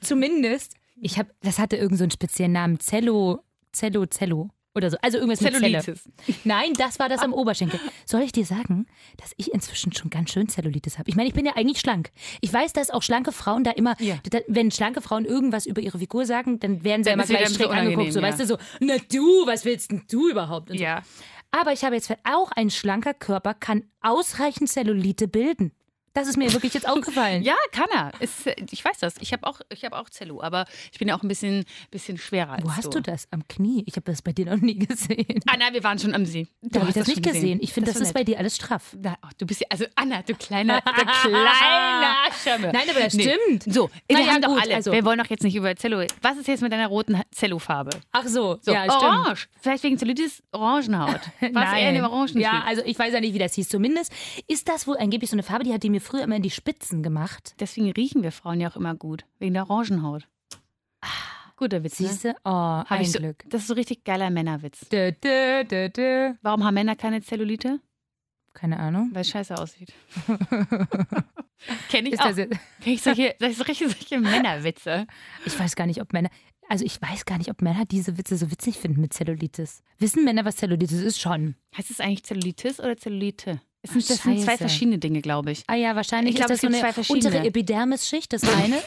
Zumindest, 0.00 0.74
ich 1.00 1.18
habe, 1.18 1.30
das 1.40 1.58
hatte 1.58 1.76
irgendeinen 1.76 1.98
so 1.98 2.04
einen 2.04 2.10
speziellen 2.10 2.52
Namen, 2.52 2.78
Zello, 2.78 3.42
Zello, 3.72 4.06
Zello 4.06 4.50
oder 4.74 4.90
so. 4.90 4.96
Also 5.02 5.18
irgendwas 5.18 5.40
mit 5.40 5.52
Zelle. 5.54 5.80
Zellulitis. 5.80 6.08
Nein, 6.44 6.72
das 6.78 6.98
war 6.98 7.08
das 7.08 7.20
am 7.20 7.32
Oberschenkel. 7.32 7.78
Soll 8.06 8.22
ich 8.22 8.32
dir 8.32 8.44
sagen, 8.46 8.86
dass 9.18 9.32
ich 9.36 9.52
inzwischen 9.52 9.92
schon 9.92 10.10
ganz 10.10 10.30
schön 10.30 10.48
Zellulitis 10.48 10.98
habe? 10.98 11.08
Ich 11.10 11.16
meine, 11.16 11.28
ich 11.28 11.34
bin 11.34 11.44
ja 11.44 11.52
eigentlich 11.56 11.80
schlank. 11.80 12.10
Ich 12.40 12.52
weiß, 12.52 12.72
dass 12.72 12.90
auch 12.90 13.02
schlanke 13.02 13.32
Frauen 13.32 13.64
da 13.64 13.70
immer, 13.72 13.94
Ja. 14.00 14.16
da, 14.30 14.38
wenn 14.48 14.70
schlanke 14.70 15.00
Frauen 15.00 15.24
irgendwas 15.24 15.66
über 15.66 15.80
ihre 15.80 15.98
Figur 15.98 16.24
sagen, 16.26 16.58
dann 16.60 16.84
werden 16.84 17.04
sie 17.04 17.10
Dann 17.10 17.18
immer 17.20 17.26
gleich 17.26 17.48
schräg 17.48 17.66
so 17.66 17.68
angeguckt. 17.68 18.12
So, 18.12 18.18
unangenehm, 18.18 18.22
weißt 18.22 18.40
du, 18.40 18.46
so, 18.46 18.58
na 18.80 18.96
du, 19.10 19.46
was 19.46 19.64
willst 19.64 19.90
denn 19.90 20.02
du 20.10 20.28
überhaupt? 20.30 20.70
Und 20.70 20.78
so. 20.78 20.82
Ja. 20.84 21.02
Aber 21.50 21.72
ich 21.72 21.84
habe 21.84 21.94
jetzt 21.94 22.10
auch 22.24 22.50
ein 22.52 22.70
schlanker 22.70 23.12
Körper 23.12 23.52
kann 23.52 23.84
ausreichend 24.00 24.70
Zellulite 24.70 25.28
bilden. 25.28 25.72
Das 26.14 26.28
ist 26.28 26.36
mir 26.36 26.52
wirklich 26.52 26.74
jetzt 26.74 26.88
aufgefallen. 26.88 27.42
Ja, 27.52 27.54
kann 27.72 27.88
er. 27.94 28.12
Ist, 28.20 28.46
äh, 28.46 28.54
ich 28.70 28.84
weiß 28.84 28.98
das. 28.98 29.14
Ich 29.20 29.32
habe 29.32 29.46
auch, 29.46 29.60
ich 29.70 29.84
hab 29.84 29.92
auch 29.94 30.08
Zellu, 30.10 30.40
aber 30.42 30.64
ich 30.92 30.98
bin 30.98 31.08
ja 31.08 31.16
auch 31.16 31.22
ein 31.22 31.28
bisschen, 31.28 31.64
bisschen 31.90 32.18
schwerer 32.18 32.52
als 32.52 32.64
Wo 32.64 32.70
hast 32.76 32.94
du 32.94 33.00
das? 33.00 33.26
Am 33.30 33.46
Knie? 33.48 33.82
Ich 33.86 33.96
habe 33.96 34.04
das 34.10 34.22
bei 34.22 34.32
dir 34.32 34.46
noch 34.46 34.60
nie 34.60 34.74
gesehen. 34.78 35.40
Anna, 35.50 35.72
wir 35.72 35.82
waren 35.82 35.98
schon 35.98 36.14
am 36.14 36.24
See. 36.26 36.46
Du 36.62 36.68
Da 36.70 36.80
habe 36.80 36.90
ich 36.90 36.96
hast 36.96 37.08
das 37.08 37.14
nicht 37.16 37.24
schon 37.24 37.32
gesehen. 37.34 37.58
Ich 37.62 37.72
finde, 37.72 37.90
das, 37.90 37.96
war 37.96 38.02
ist 38.02 38.08
nett. 38.08 38.14
bei 38.14 38.24
dir 38.24 38.38
alles 38.38 38.56
straff. 38.56 38.96
Na, 39.00 39.16
oh, 39.24 39.28
du 39.38 39.46
bist 39.46 39.60
ja, 39.60 39.66
also 39.70 39.84
Anna, 39.94 40.22
du 40.22 40.34
kleiner, 40.34 40.80
du 40.82 40.92
kleiner 40.92 42.14
Schirme. 42.42 42.72
Nein, 42.72 42.88
aber 42.90 43.00
das 43.00 43.12
stimmt. 43.14 43.62
So, 43.72 43.90
wir 44.08 44.20
ja, 44.20 44.26
haben 44.26 44.42
doch 44.42 44.50
gut, 44.50 44.62
alle. 44.62 44.74
also- 44.74 44.92
Wir 44.92 45.04
wollen 45.04 45.18
doch 45.18 45.30
jetzt 45.30 45.42
nicht 45.42 45.54
über 45.56 45.74
Zello. 45.76 46.04
Was 46.20 46.36
ist 46.36 46.48
jetzt 46.48 46.60
mit 46.62 46.72
deiner 46.72 46.88
roten 46.88 47.20
Zello-Farbe? 47.30 47.90
Ach 48.12 48.26
so, 48.26 48.58
So, 48.60 48.72
ja, 48.72 48.84
stimmt. 48.84 49.02
orange. 49.02 49.48
Vielleicht 49.60 49.82
wegen 49.82 49.98
Zellulitis 49.98 50.42
Orangenhaut. 50.52 51.20
Was 51.52 51.72
eher 51.78 51.88
in 51.88 51.94
dem 51.96 52.04
Orangen 52.04 52.38
Ja, 52.38 52.62
also 52.66 52.82
ich 52.84 52.98
weiß 52.98 53.12
ja 53.14 53.20
nicht, 53.20 53.34
wie 53.34 53.38
das 53.38 53.54
hieß. 53.54 53.68
Zumindest 53.68 54.12
ist 54.46 54.68
das 54.68 54.86
wohl 54.86 54.96
angeblich 54.98 55.30
so 55.30 55.36
eine 55.36 55.42
Farbe, 55.42 55.64
die 55.64 55.72
hat 55.72 55.82
die 55.82 55.90
mir 55.90 56.00
früher 56.02 56.22
immer 56.22 56.36
in 56.36 56.42
die 56.42 56.50
Spitzen 56.50 57.02
gemacht. 57.02 57.54
Deswegen 57.60 57.90
riechen 57.90 58.22
wir 58.22 58.32
Frauen 58.32 58.60
ja 58.60 58.70
auch 58.70 58.76
immer 58.76 58.94
gut. 58.94 59.24
Wegen 59.38 59.54
der 59.54 59.70
Orangenhaut. 59.70 60.28
Guter 61.56 61.84
Witz, 61.84 62.00
ne? 62.00 62.08
Siehst 62.08 62.24
du? 62.24 62.34
Oh, 62.44 62.50
Hab 62.50 62.90
ein 62.90 63.02
ich 63.02 63.12
so, 63.12 63.18
Glück. 63.18 63.44
Das 63.48 63.62
ist 63.62 63.68
so 63.68 63.74
richtig 63.74 64.04
geiler 64.04 64.30
Männerwitz. 64.30 64.88
Dö, 64.88 65.12
dö, 65.12 65.88
dö. 65.88 66.34
Warum 66.42 66.64
haben 66.64 66.74
Männer 66.74 66.96
keine 66.96 67.22
Zellulite? 67.22 67.80
Keine 68.52 68.78
Ahnung. 68.78 69.10
Weil 69.12 69.22
es 69.22 69.30
scheiße 69.30 69.56
aussieht. 69.56 69.92
Kenn 71.88 72.06
ich 72.06 72.14
Ist 72.14 72.20
auch. 72.20 72.34
Kenn 72.34 72.58
ich 72.84 73.02
solche, 73.02 73.34
richtig 73.40 73.78
solche 73.78 74.20
Männerwitze. 74.20 75.06
ich 75.44 75.58
weiß 75.58 75.76
gar 75.76 75.86
nicht, 75.86 76.00
ob 76.00 76.12
Männer. 76.12 76.30
Also 76.68 76.84
ich 76.84 77.00
weiß 77.00 77.24
gar 77.24 77.38
nicht, 77.38 77.50
ob 77.50 77.62
Männer 77.62 77.84
diese 77.86 78.18
Witze 78.18 78.36
so 78.36 78.50
witzig 78.50 78.78
finden 78.78 79.00
mit 79.00 79.12
Zellulitis. 79.12 79.82
Wissen 79.98 80.24
Männer, 80.24 80.44
was 80.44 80.56
Zellulitis 80.56 81.00
ist? 81.00 81.20
Schon. 81.20 81.54
Heißt 81.76 81.90
es 81.90 82.00
eigentlich 82.00 82.24
Zellulitis 82.24 82.80
oder 82.80 82.96
Zellulite? 82.96 83.60
Es 83.82 83.90
sind, 83.90 84.04
Ach, 84.04 84.08
das 84.08 84.22
sind 84.22 84.40
zwei 84.40 84.56
verschiedene 84.56 84.98
Dinge, 84.98 85.20
glaube 85.22 85.50
ich. 85.50 85.64
Ah 85.66 85.74
ja, 85.74 85.96
wahrscheinlich 85.96 86.34
Ich 86.34 86.36
glaub, 86.36 86.50
ist 86.50 86.62
es 86.62 86.70
das 86.70 86.80
so 86.80 87.12
eine 87.12 87.18
untere 87.18 87.44
Epidermisschicht, 87.46 88.32
das 88.32 88.44
eine. 88.44 88.76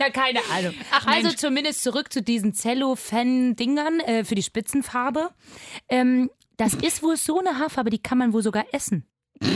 ja, 0.00 0.10
keine 0.10 0.40
Ahnung. 0.50 0.74
also 1.06 1.28
Mensch. 1.28 1.36
zumindest 1.36 1.82
zurück 1.82 2.12
zu 2.12 2.20
diesen 2.22 2.52
Cellophane-Dingern 2.52 4.00
äh, 4.00 4.24
für 4.24 4.34
die 4.34 4.42
Spitzenfarbe. 4.42 5.30
Ähm, 5.88 6.30
das 6.56 6.74
ist 6.74 7.02
wohl 7.02 7.16
so 7.16 7.38
eine 7.38 7.58
Haarfarbe, 7.58 7.90
die 7.90 7.98
kann 7.98 8.18
man 8.18 8.32
wohl 8.32 8.42
sogar 8.42 8.66
essen. 8.72 9.06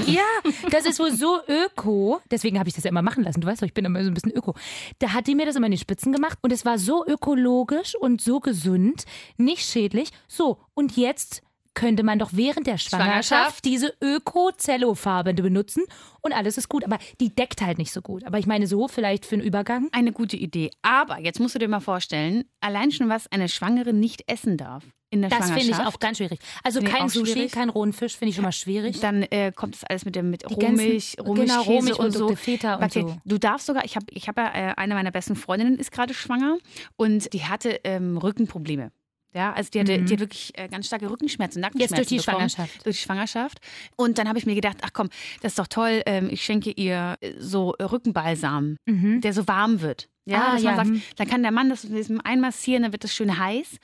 Ja, 0.06 0.22
das 0.70 0.86
ist 0.86 0.98
wohl 0.98 1.12
so 1.12 1.38
öko. 1.46 2.20
Deswegen 2.30 2.58
habe 2.58 2.68
ich 2.68 2.74
das 2.74 2.84
ja 2.84 2.90
immer 2.90 3.02
machen 3.02 3.22
lassen. 3.22 3.40
Du 3.40 3.46
weißt 3.46 3.62
doch, 3.62 3.66
ich 3.66 3.74
bin 3.74 3.84
immer 3.84 4.02
so 4.02 4.10
ein 4.10 4.14
bisschen 4.14 4.32
öko. 4.32 4.54
Da 4.98 5.12
hat 5.12 5.26
die 5.26 5.34
mir 5.34 5.46
das 5.46 5.56
immer 5.56 5.66
in 5.66 5.72
die 5.72 5.78
Spitzen 5.78 6.12
gemacht 6.12 6.38
und 6.42 6.52
es 6.52 6.64
war 6.64 6.78
so 6.78 7.06
ökologisch 7.06 7.94
und 7.94 8.20
so 8.20 8.40
gesund, 8.40 9.04
nicht 9.36 9.64
schädlich. 9.64 10.10
So, 10.26 10.58
und 10.74 10.96
jetzt 10.96 11.42
könnte 11.78 12.02
man 12.02 12.18
doch 12.18 12.30
während 12.32 12.66
der 12.66 12.76
Schwangerschaft, 12.76 13.28
Schwangerschaft? 13.28 13.64
diese 13.64 13.94
Öko-Zello-Farbe 14.02 15.32
benutzen 15.32 15.84
und 16.22 16.32
alles 16.32 16.58
ist 16.58 16.68
gut. 16.68 16.84
Aber 16.84 16.98
die 17.20 17.32
deckt 17.32 17.62
halt 17.62 17.78
nicht 17.78 17.92
so 17.92 18.02
gut. 18.02 18.24
Aber 18.24 18.40
ich 18.40 18.46
meine, 18.48 18.66
so 18.66 18.88
vielleicht 18.88 19.24
für 19.24 19.36
einen 19.36 19.44
Übergang. 19.44 19.88
Eine 19.92 20.10
gute 20.10 20.36
Idee. 20.36 20.70
Aber 20.82 21.20
jetzt 21.20 21.38
musst 21.38 21.54
du 21.54 21.60
dir 21.60 21.68
mal 21.68 21.78
vorstellen, 21.78 22.44
allein 22.60 22.90
schon 22.90 23.08
was 23.08 23.30
eine 23.30 23.48
Schwangere 23.48 23.92
nicht 23.92 24.24
essen 24.26 24.56
darf 24.56 24.84
in 25.10 25.22
der 25.22 25.30
Das 25.30 25.50
finde 25.50 25.70
ich 25.70 25.78
auch 25.78 25.98
ganz 26.00 26.18
schwierig. 26.18 26.40
Also 26.62 26.80
Nee, 26.80 26.88
kein 26.88 27.08
Sushi, 27.08 27.32
schwierig. 27.32 27.52
kein 27.52 27.70
rohen 27.70 27.92
Fisch 27.92 28.16
finde 28.16 28.30
ich 28.30 28.34
schon 28.34 28.44
mal 28.44 28.52
schwierig. 28.52 29.00
Dann 29.00 29.22
äh, 29.22 29.52
kommt 29.52 29.74
das 29.74 29.84
alles 29.84 30.04
mit 30.04 30.16
dem 30.16 30.30
mit 30.30 30.44
Rohmilch, 30.50 31.16
Rohmilch, 31.20 31.48
genau, 31.48 31.62
Käse 31.62 31.96
und 31.96 32.10
so. 32.12 32.34
Feta 32.36 32.74
und 32.74 32.92
so. 32.92 33.16
Du 33.24 33.38
darfst 33.38 33.66
sogar, 33.66 33.84
ich 33.84 33.96
habe 33.96 34.06
ich 34.10 34.28
hab 34.28 34.36
ja, 34.36 34.48
äh, 34.52 34.74
eine 34.76 34.94
meiner 34.94 35.10
besten 35.10 35.36
Freundinnen 35.36 35.76
ist 35.78 35.92
gerade 35.92 36.12
schwanger 36.12 36.58
und 36.96 37.32
die 37.32 37.44
hatte 37.44 37.80
ähm, 37.84 38.18
Rückenprobleme. 38.18 38.90
Ja, 39.34 39.52
also 39.52 39.70
die 39.70 39.80
hatte, 39.80 39.98
die 40.02 40.12
hat 40.14 40.20
wirklich 40.20 40.52
äh, 40.58 40.68
ganz 40.68 40.86
starke 40.86 41.10
Rückenschmerzen, 41.10 41.60
Nackenschmerzen 41.60 41.94
Mhm. 41.94 41.98
Jetzt 42.00 42.10
durch 42.10 42.22
die 42.22 42.26
bekommen. 42.26 42.48
Schwangerschaft. 42.48 42.86
Durch 42.86 42.96
die 42.96 43.02
Schwangerschaft. 43.02 43.58
Und 43.96 44.18
dann 44.18 44.26
habe 44.28 44.38
ich 44.38 44.46
mir 44.46 44.54
gedacht, 44.54 44.78
ach 44.82 44.90
komm, 44.92 45.10
das 45.42 45.52
ist 45.52 45.58
doch 45.58 45.66
toll, 45.66 46.02
ähm, 46.06 46.28
ich 46.30 46.42
schenke 46.44 46.70
ihr 46.70 47.16
äh, 47.20 47.32
so 47.38 47.70
Rückenbalsam, 47.80 48.76
Mhm. 48.86 49.20
der 49.20 49.32
so 49.32 49.46
warm 49.46 49.80
wird. 49.82 50.08
Ja, 50.24 50.48
Ah, 50.48 50.52
dass 50.52 50.62
man 50.62 50.72
ja, 50.72 50.76
sagt, 50.76 50.88
hm. 50.90 51.02
dann 51.16 51.26
kann 51.26 51.42
der 51.42 51.52
Mann 51.52 51.70
das 51.70 51.84
mit 51.84 51.96
diesem 51.96 52.20
einmassieren, 52.20 52.82
dann 52.82 52.92
wird 52.92 53.02
das 53.02 53.14
schön 53.14 53.38
heiß. 53.38 53.78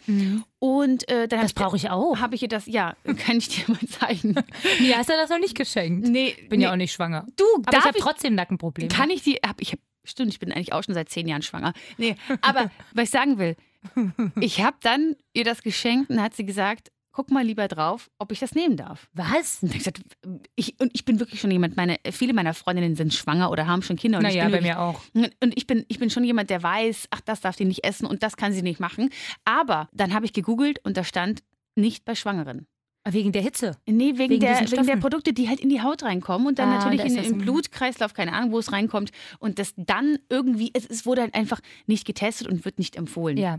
Und 0.59 1.09
äh, 1.09 1.27
dann 1.27 1.41
Das 1.41 1.53
brauche 1.55 1.77
ich 1.77 1.89
auch. 1.91 2.19
Habe 2.19 2.35
ich 2.35 2.43
ihr 2.43 2.49
das, 2.49 2.67
ja, 2.67 2.97
kann 3.19 3.39
ich 3.39 3.49
dir 3.49 3.65
mal 3.73 3.81
zeigen. 3.89 4.35
Mir 4.81 4.99
hast 4.99 5.09
du 5.09 5.15
das 5.15 5.31
noch 5.31 5.39
nicht 5.39 5.55
geschenkt. 5.57 6.07
Nee, 6.09 6.37
Bin 6.51 6.59
nee. 6.59 6.65
ja 6.67 6.73
auch 6.73 6.77
nicht 6.77 6.93
schwanger. 6.93 7.27
Du, 7.37 7.45
Aber 7.65 7.79
ich 7.79 7.85
habe 7.85 7.99
trotzdem 7.99 8.35
Nackenprobleme. 8.35 8.89
Kann 8.89 9.09
ich 9.11 9.23
die. 9.23 9.37
Hab, 9.47 9.61
ich 9.61 9.73
hab, 9.73 9.79
stimmt, 10.05 10.33
ich 10.33 10.39
bin 10.39 10.53
eigentlich 10.53 10.73
auch 10.75 10.83
schon 10.85 10.95
seit 10.95 11.09
zehn 11.09 11.27
Jahren 11.29 11.43
schwanger. 11.43 11.73
Nee, 11.97 12.17
aber 12.43 12.71
was 12.95 13.05
ich 13.05 13.11
sagen 13.11 13.39
will, 13.39 13.57
ich 14.41 14.62
habe 14.62 14.76
dann 14.81 15.17
ihr 15.33 15.45
das 15.45 15.62
geschenkt 15.62 16.11
und 16.11 16.21
hat 16.21 16.35
sie 16.35 16.45
gesagt, 16.45 16.91
guck 17.14 17.31
mal 17.31 17.45
lieber 17.45 17.69
drauf, 17.69 18.11
ob 18.19 18.33
ich 18.33 18.41
das 18.41 18.55
nehmen 18.55 18.76
darf. 18.76 19.09
Was? 19.12 19.62
Und 19.62 19.71
ich, 19.71 19.79
gesagt, 19.79 20.00
ich, 20.57 20.79
und 20.81 20.91
ich 20.95 21.05
bin 21.05 21.21
wirklich 21.21 21.41
schon 21.41 21.50
jemand, 21.50 21.76
meine, 21.76 21.97
viele 22.11 22.35
meiner 22.35 22.55
Freundinnen 22.55 22.97
sind 22.97 23.14
schwanger 23.14 23.50
oder 23.50 23.67
haben 23.67 23.83
schon 23.83 23.97
Kinder. 23.97 24.19
Und 24.19 24.25
ich 24.26 24.35
Naja, 24.35 24.45
bin 24.45 24.53
bei 24.53 24.59
wirklich, 24.59 24.73
mir 24.75 24.81
auch. 24.81 25.00
Und 25.14 25.57
ich 25.57 25.67
bin, 25.67 25.85
ich 25.88 25.99
bin 26.00 26.11
schon 26.11 26.25
jemand, 26.25 26.50
der 26.50 26.62
weiß, 26.62 27.07
ach, 27.11 27.21
das 27.21 27.41
darf 27.41 27.55
die 27.55 27.64
nicht 27.64 27.85
essen 27.85 28.07
und 28.07 28.23
das 28.25 28.37
kann 28.37 28.53
sie 28.53 28.62
nicht 28.62 28.81
machen. 28.81 29.11
Aber 29.45 29.88
dann 29.93 30.12
habe 30.12 30.26
ich 30.26 30.33
gegoogelt 30.33 30.81
und 30.85 30.97
da 30.97 31.05
stand 31.05 31.45
nicht 31.76 32.05
bei 32.05 32.17
Schwangeren. 32.17 32.67
Wegen 33.07 33.33
der 33.33 33.43
Hitze. 33.43 33.77
Nee, 33.87 34.13
wegen, 34.17 34.31
Wegen 34.31 34.41
der, 34.41 34.61
wegen 34.71 34.87
der. 34.87 34.97
Produkte, 34.97 35.35
die 35.35 35.49
halt 35.51 35.61
in 35.61 35.69
die 35.69 35.83
Haut 35.83 36.03
reinkommen 36.03 36.47
und 36.49 36.59
dann 36.59 36.71
Ah, 36.71 36.77
natürlich 36.79 37.01
da 37.01 37.07
in 37.07 37.15
den 37.15 37.39
Blutkreislauf, 37.39 38.15
keine 38.15 38.33
Ahnung, 38.33 38.53
wo 38.53 38.59
es 38.59 38.73
reinkommt. 38.73 39.11
Und 39.39 39.59
das 39.59 39.75
dann 39.77 40.19
irgendwie, 40.31 40.71
es, 40.73 40.87
es 40.87 41.05
wurde 41.05 41.21
halt 41.21 41.35
einfach 41.35 41.61
nicht 41.87 42.07
getestet 42.07 42.49
und 42.49 42.65
wird 42.65 42.79
nicht 42.79 42.97
empfohlen. 42.97 43.37
Ja. 43.37 43.59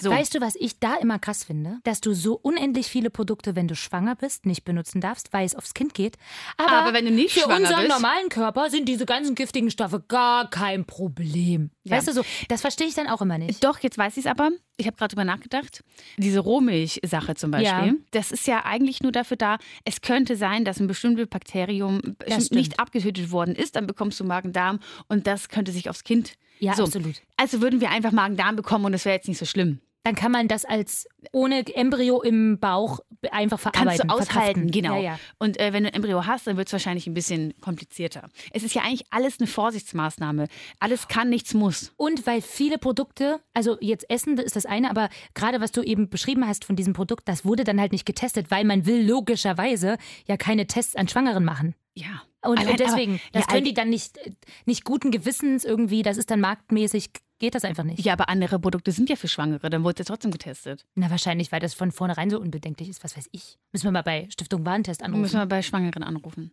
So. 0.00 0.10
Weißt 0.10 0.34
du, 0.34 0.40
was 0.40 0.54
ich 0.56 0.78
da 0.80 0.94
immer 0.94 1.18
krass 1.18 1.44
finde? 1.44 1.78
Dass 1.84 2.00
du 2.00 2.14
so 2.14 2.38
unendlich 2.40 2.86
viele 2.86 3.10
Produkte, 3.10 3.54
wenn 3.54 3.68
du 3.68 3.76
schwanger 3.76 4.14
bist, 4.16 4.46
nicht 4.46 4.64
benutzen 4.64 5.02
darfst, 5.02 5.32
weil 5.34 5.44
es 5.44 5.54
aufs 5.54 5.74
Kind 5.74 5.92
geht. 5.92 6.16
Aber, 6.56 6.72
Aber 6.72 6.92
wenn 6.94 7.04
du 7.04 7.10
nicht 7.10 7.32
für 7.34 7.40
schwanger 7.40 7.56
unseren 7.68 7.80
bist- 7.86 7.90
normalen 7.90 8.28
Körper 8.30 8.70
sind 8.70 8.88
diese 8.88 9.04
ganzen 9.04 9.34
giftigen 9.34 9.70
Stoffe 9.70 10.02
gar 10.08 10.48
kein 10.48 10.86
Problem. 10.86 11.70
Ja. 11.86 11.96
Weißt 11.96 12.08
du 12.08 12.12
so, 12.12 12.22
das 12.48 12.60
verstehe 12.62 12.86
ich 12.86 12.94
dann 12.94 13.06
auch 13.06 13.22
immer 13.22 13.38
nicht. 13.38 13.62
Doch, 13.62 13.78
jetzt 13.80 13.96
weiß 13.96 14.16
ich 14.16 14.24
es 14.24 14.30
aber. 14.30 14.50
Ich 14.76 14.86
habe 14.86 14.96
gerade 14.96 15.14
drüber 15.14 15.24
nachgedacht. 15.24 15.84
Diese 16.16 16.40
Rohmilch-Sache 16.40 17.34
zum 17.36 17.50
Beispiel, 17.52 17.88
Ja. 17.88 17.94
das 18.10 18.32
ist 18.32 18.46
ja 18.46 18.64
eigentlich 18.64 19.02
nur 19.02 19.12
dafür 19.12 19.36
da, 19.36 19.58
es 19.84 20.00
könnte 20.00 20.36
sein, 20.36 20.64
dass 20.64 20.80
ein 20.80 20.86
bestimmtes 20.88 21.28
Bakterium 21.28 22.00
stimmt. 22.26 22.50
nicht 22.52 22.80
abgetötet 22.80 23.30
worden 23.30 23.54
ist, 23.54 23.76
dann 23.76 23.86
bekommst 23.86 24.18
du 24.20 24.24
Magen-Darm 24.24 24.80
und 25.08 25.26
das 25.26 25.48
könnte 25.48 25.70
sich 25.72 25.88
aufs 25.88 26.02
Kind. 26.04 26.34
Ja, 26.58 26.74
so. 26.74 26.84
absolut. 26.84 27.22
Also 27.36 27.60
würden 27.60 27.80
wir 27.80 27.90
einfach 27.90 28.12
Magen-Darm 28.12 28.56
bekommen 28.56 28.84
und 28.86 28.94
es 28.94 29.04
wäre 29.04 29.14
jetzt 29.16 29.28
nicht 29.28 29.38
so 29.38 29.44
schlimm. 29.46 29.80
Dann 30.06 30.14
kann 30.14 30.30
man 30.30 30.46
das 30.46 30.64
als 30.64 31.08
ohne 31.32 31.66
Embryo 31.74 32.22
im 32.22 32.60
Bauch 32.60 33.00
einfach 33.32 33.60
Kannst 33.60 33.74
verarbeiten. 33.74 34.06
du 34.08 34.14
aushalten, 34.14 34.30
verkraften. 34.32 34.70
genau. 34.70 34.94
Ja, 34.94 35.00
ja. 35.02 35.18
Und 35.40 35.58
äh, 35.58 35.72
wenn 35.72 35.82
du 35.82 35.88
ein 35.88 35.94
Embryo 35.94 36.26
hast, 36.26 36.46
dann 36.46 36.56
wird 36.56 36.68
es 36.68 36.72
wahrscheinlich 36.72 37.08
ein 37.08 37.14
bisschen 37.14 37.54
komplizierter. 37.60 38.28
Es 38.52 38.62
ist 38.62 38.72
ja 38.76 38.82
eigentlich 38.82 39.04
alles 39.10 39.40
eine 39.40 39.48
Vorsichtsmaßnahme. 39.48 40.46
Alles 40.78 41.08
kann, 41.08 41.28
nichts 41.28 41.54
muss. 41.54 41.92
Und 41.96 42.24
weil 42.24 42.40
viele 42.40 42.78
Produkte, 42.78 43.40
also 43.52 43.78
jetzt 43.80 44.08
Essen 44.08 44.38
ist 44.38 44.54
das 44.54 44.64
eine, 44.64 44.90
aber 44.90 45.08
gerade 45.34 45.60
was 45.60 45.72
du 45.72 45.82
eben 45.82 46.08
beschrieben 46.08 46.46
hast 46.46 46.64
von 46.64 46.76
diesem 46.76 46.92
Produkt, 46.92 47.28
das 47.28 47.44
wurde 47.44 47.64
dann 47.64 47.80
halt 47.80 47.90
nicht 47.90 48.06
getestet, 48.06 48.50
weil 48.52 48.64
man 48.64 48.86
will 48.86 49.04
logischerweise 49.04 49.98
ja 50.28 50.36
keine 50.36 50.68
Tests 50.68 50.94
an 50.94 51.08
Schwangeren 51.08 51.44
machen. 51.44 51.74
Ja. 51.94 52.22
Und, 52.44 52.60
Allein 52.60 52.76
deswegen, 52.76 53.12
aber- 53.14 53.20
das 53.32 53.42
ja, 53.46 53.52
können 53.52 53.64
die 53.64 53.74
dann 53.74 53.88
nicht, 53.90 54.20
nicht 54.66 54.84
guten 54.84 55.10
Gewissens 55.10 55.64
irgendwie, 55.64 56.02
das 56.02 56.16
ist 56.16 56.30
dann 56.30 56.40
marktmäßig, 56.40 57.10
geht 57.38 57.54
das 57.54 57.64
einfach 57.64 57.84
nicht. 57.84 58.04
Ja, 58.04 58.12
aber 58.12 58.28
andere 58.28 58.58
Produkte 58.58 58.92
sind 58.92 59.08
ja 59.08 59.16
für 59.16 59.28
Schwangere, 59.28 59.70
dann 59.70 59.84
wurde 59.84 60.02
es 60.02 60.06
trotzdem 60.06 60.30
getestet. 60.30 60.84
Na, 60.94 61.10
wahrscheinlich, 61.10 61.52
weil 61.52 61.60
das 61.60 61.74
von 61.74 61.92
vornherein 61.92 62.30
so 62.30 62.40
unbedenklich 62.40 62.88
ist, 62.88 63.04
was 63.04 63.16
weiß 63.16 63.28
ich. 63.32 63.58
Müssen 63.72 63.84
wir 63.84 63.92
mal 63.92 64.02
bei 64.02 64.28
Stiftung 64.30 64.64
Warentest 64.64 65.00
Müssen 65.02 65.14
anrufen. 65.14 65.38
wir 65.38 65.46
bei 65.46 65.62
Schwangeren 65.62 66.02
anrufen. 66.02 66.52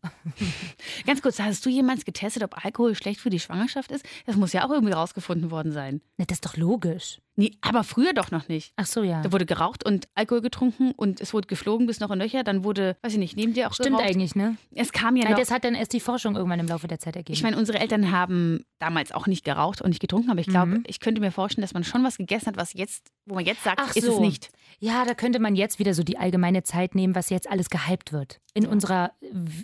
Ganz 1.06 1.22
kurz, 1.22 1.40
hast 1.40 1.66
du 1.66 1.70
jemals 1.70 2.06
getestet, 2.06 2.44
ob 2.44 2.64
Alkohol 2.66 2.96
schlecht 2.96 3.20
für 3.20 3.30
die 3.30 3.40
Schwangerschaft 3.40 3.92
ist? 3.92 4.06
Das 4.26 4.36
muss 4.36 4.54
ja 4.54 4.66
auch 4.66 4.72
irgendwie 4.72 4.94
rausgefunden 4.94 5.52
worden 5.52 5.72
sein. 5.72 6.02
Na, 6.18 6.26
das 6.26 6.38
ist 6.38 6.46
doch 6.46 6.58
logisch. 6.58 7.20
Nee, 7.36 7.52
aber 7.62 7.84
früher 7.84 8.14
doch 8.14 8.30
noch 8.30 8.48
nicht. 8.48 8.74
Ach 8.76 8.86
so, 8.86 9.02
ja. 9.02 9.22
Da 9.24 9.32
wurde 9.32 9.46
geraucht 9.48 9.84
und 9.86 10.08
Alkohol 10.14 10.42
getrunken 10.42 10.92
und 10.92 11.20
es 11.20 11.34
wurde 11.34 11.48
geflogen 11.48 11.88
bis 11.88 12.00
noch 12.00 12.12
in 12.12 12.20
Löcher. 12.20 12.44
Dann 12.44 12.64
wurde, 12.64 12.96
weiß 13.02 13.14
ich 13.14 13.18
nicht, 13.18 13.36
neben 13.36 13.54
dir 13.54 13.68
auch 13.68 13.74
Stimmt 13.74 13.98
geraucht. 13.98 14.06
eigentlich, 14.08 14.36
ne? 14.36 14.58
Es 14.76 14.92
kam 14.92 15.16
ja 15.16 15.24
Nein, 15.24 15.32
noch. 15.34 15.40
das 15.40 15.50
hat 15.50 15.64
dann 15.64 15.74
erst 15.74 15.94
die 15.94 16.00
Forschung 16.00 16.36
irgendwann 16.36 16.60
im 16.60 16.68
Laufe 16.68 16.88
der 16.88 17.00
Zeit 17.00 17.16
ergeben. 17.16 17.34
Ich 17.34 17.42
meine, 17.42 17.58
unsere 17.58 17.80
Eltern 17.80 18.12
haben 18.12 18.66
damals 18.80 19.12
auch 19.12 19.26
nicht 19.26 19.44
geraucht 19.44 19.82
und 19.82 19.90
nicht 19.90 20.00
getrunken, 20.00 20.30
aber 20.30 20.42
ich 20.42 20.48
glaube, 20.48 20.72
Mhm. 20.80 20.84
ich 20.86 21.00
könnte 21.00 21.22
mir 21.22 21.32
vorstellen, 21.32 21.64
dass 21.64 21.74
man 21.74 21.84
schon 21.84 22.04
was 22.04 22.18
gegessen 22.18 22.48
hat, 22.48 22.58
was 22.58 22.74
jetzt, 22.74 23.08
wo 23.26 23.36
man 23.36 23.46
jetzt 23.46 23.64
sagt, 23.64 23.80
Ach 23.82 23.96
ist 23.96 24.06
so. 24.06 24.14
es 24.16 24.20
nicht. 24.20 24.50
Ja, 24.80 25.06
da 25.06 25.14
könnte 25.14 25.40
man 25.40 25.56
jetzt 25.56 25.80
wieder 25.80 25.94
so 25.94 26.04
die 26.04 26.18
allgemeine 26.18 26.64
Zeit 26.64 26.94
nehmen, 26.96 27.16
was 27.16 27.30
jetzt 27.30 27.50
alles 27.50 27.70
gehypt 27.70 28.12
wird. 28.12 28.42
In 28.54 28.68
unserer 28.68 29.12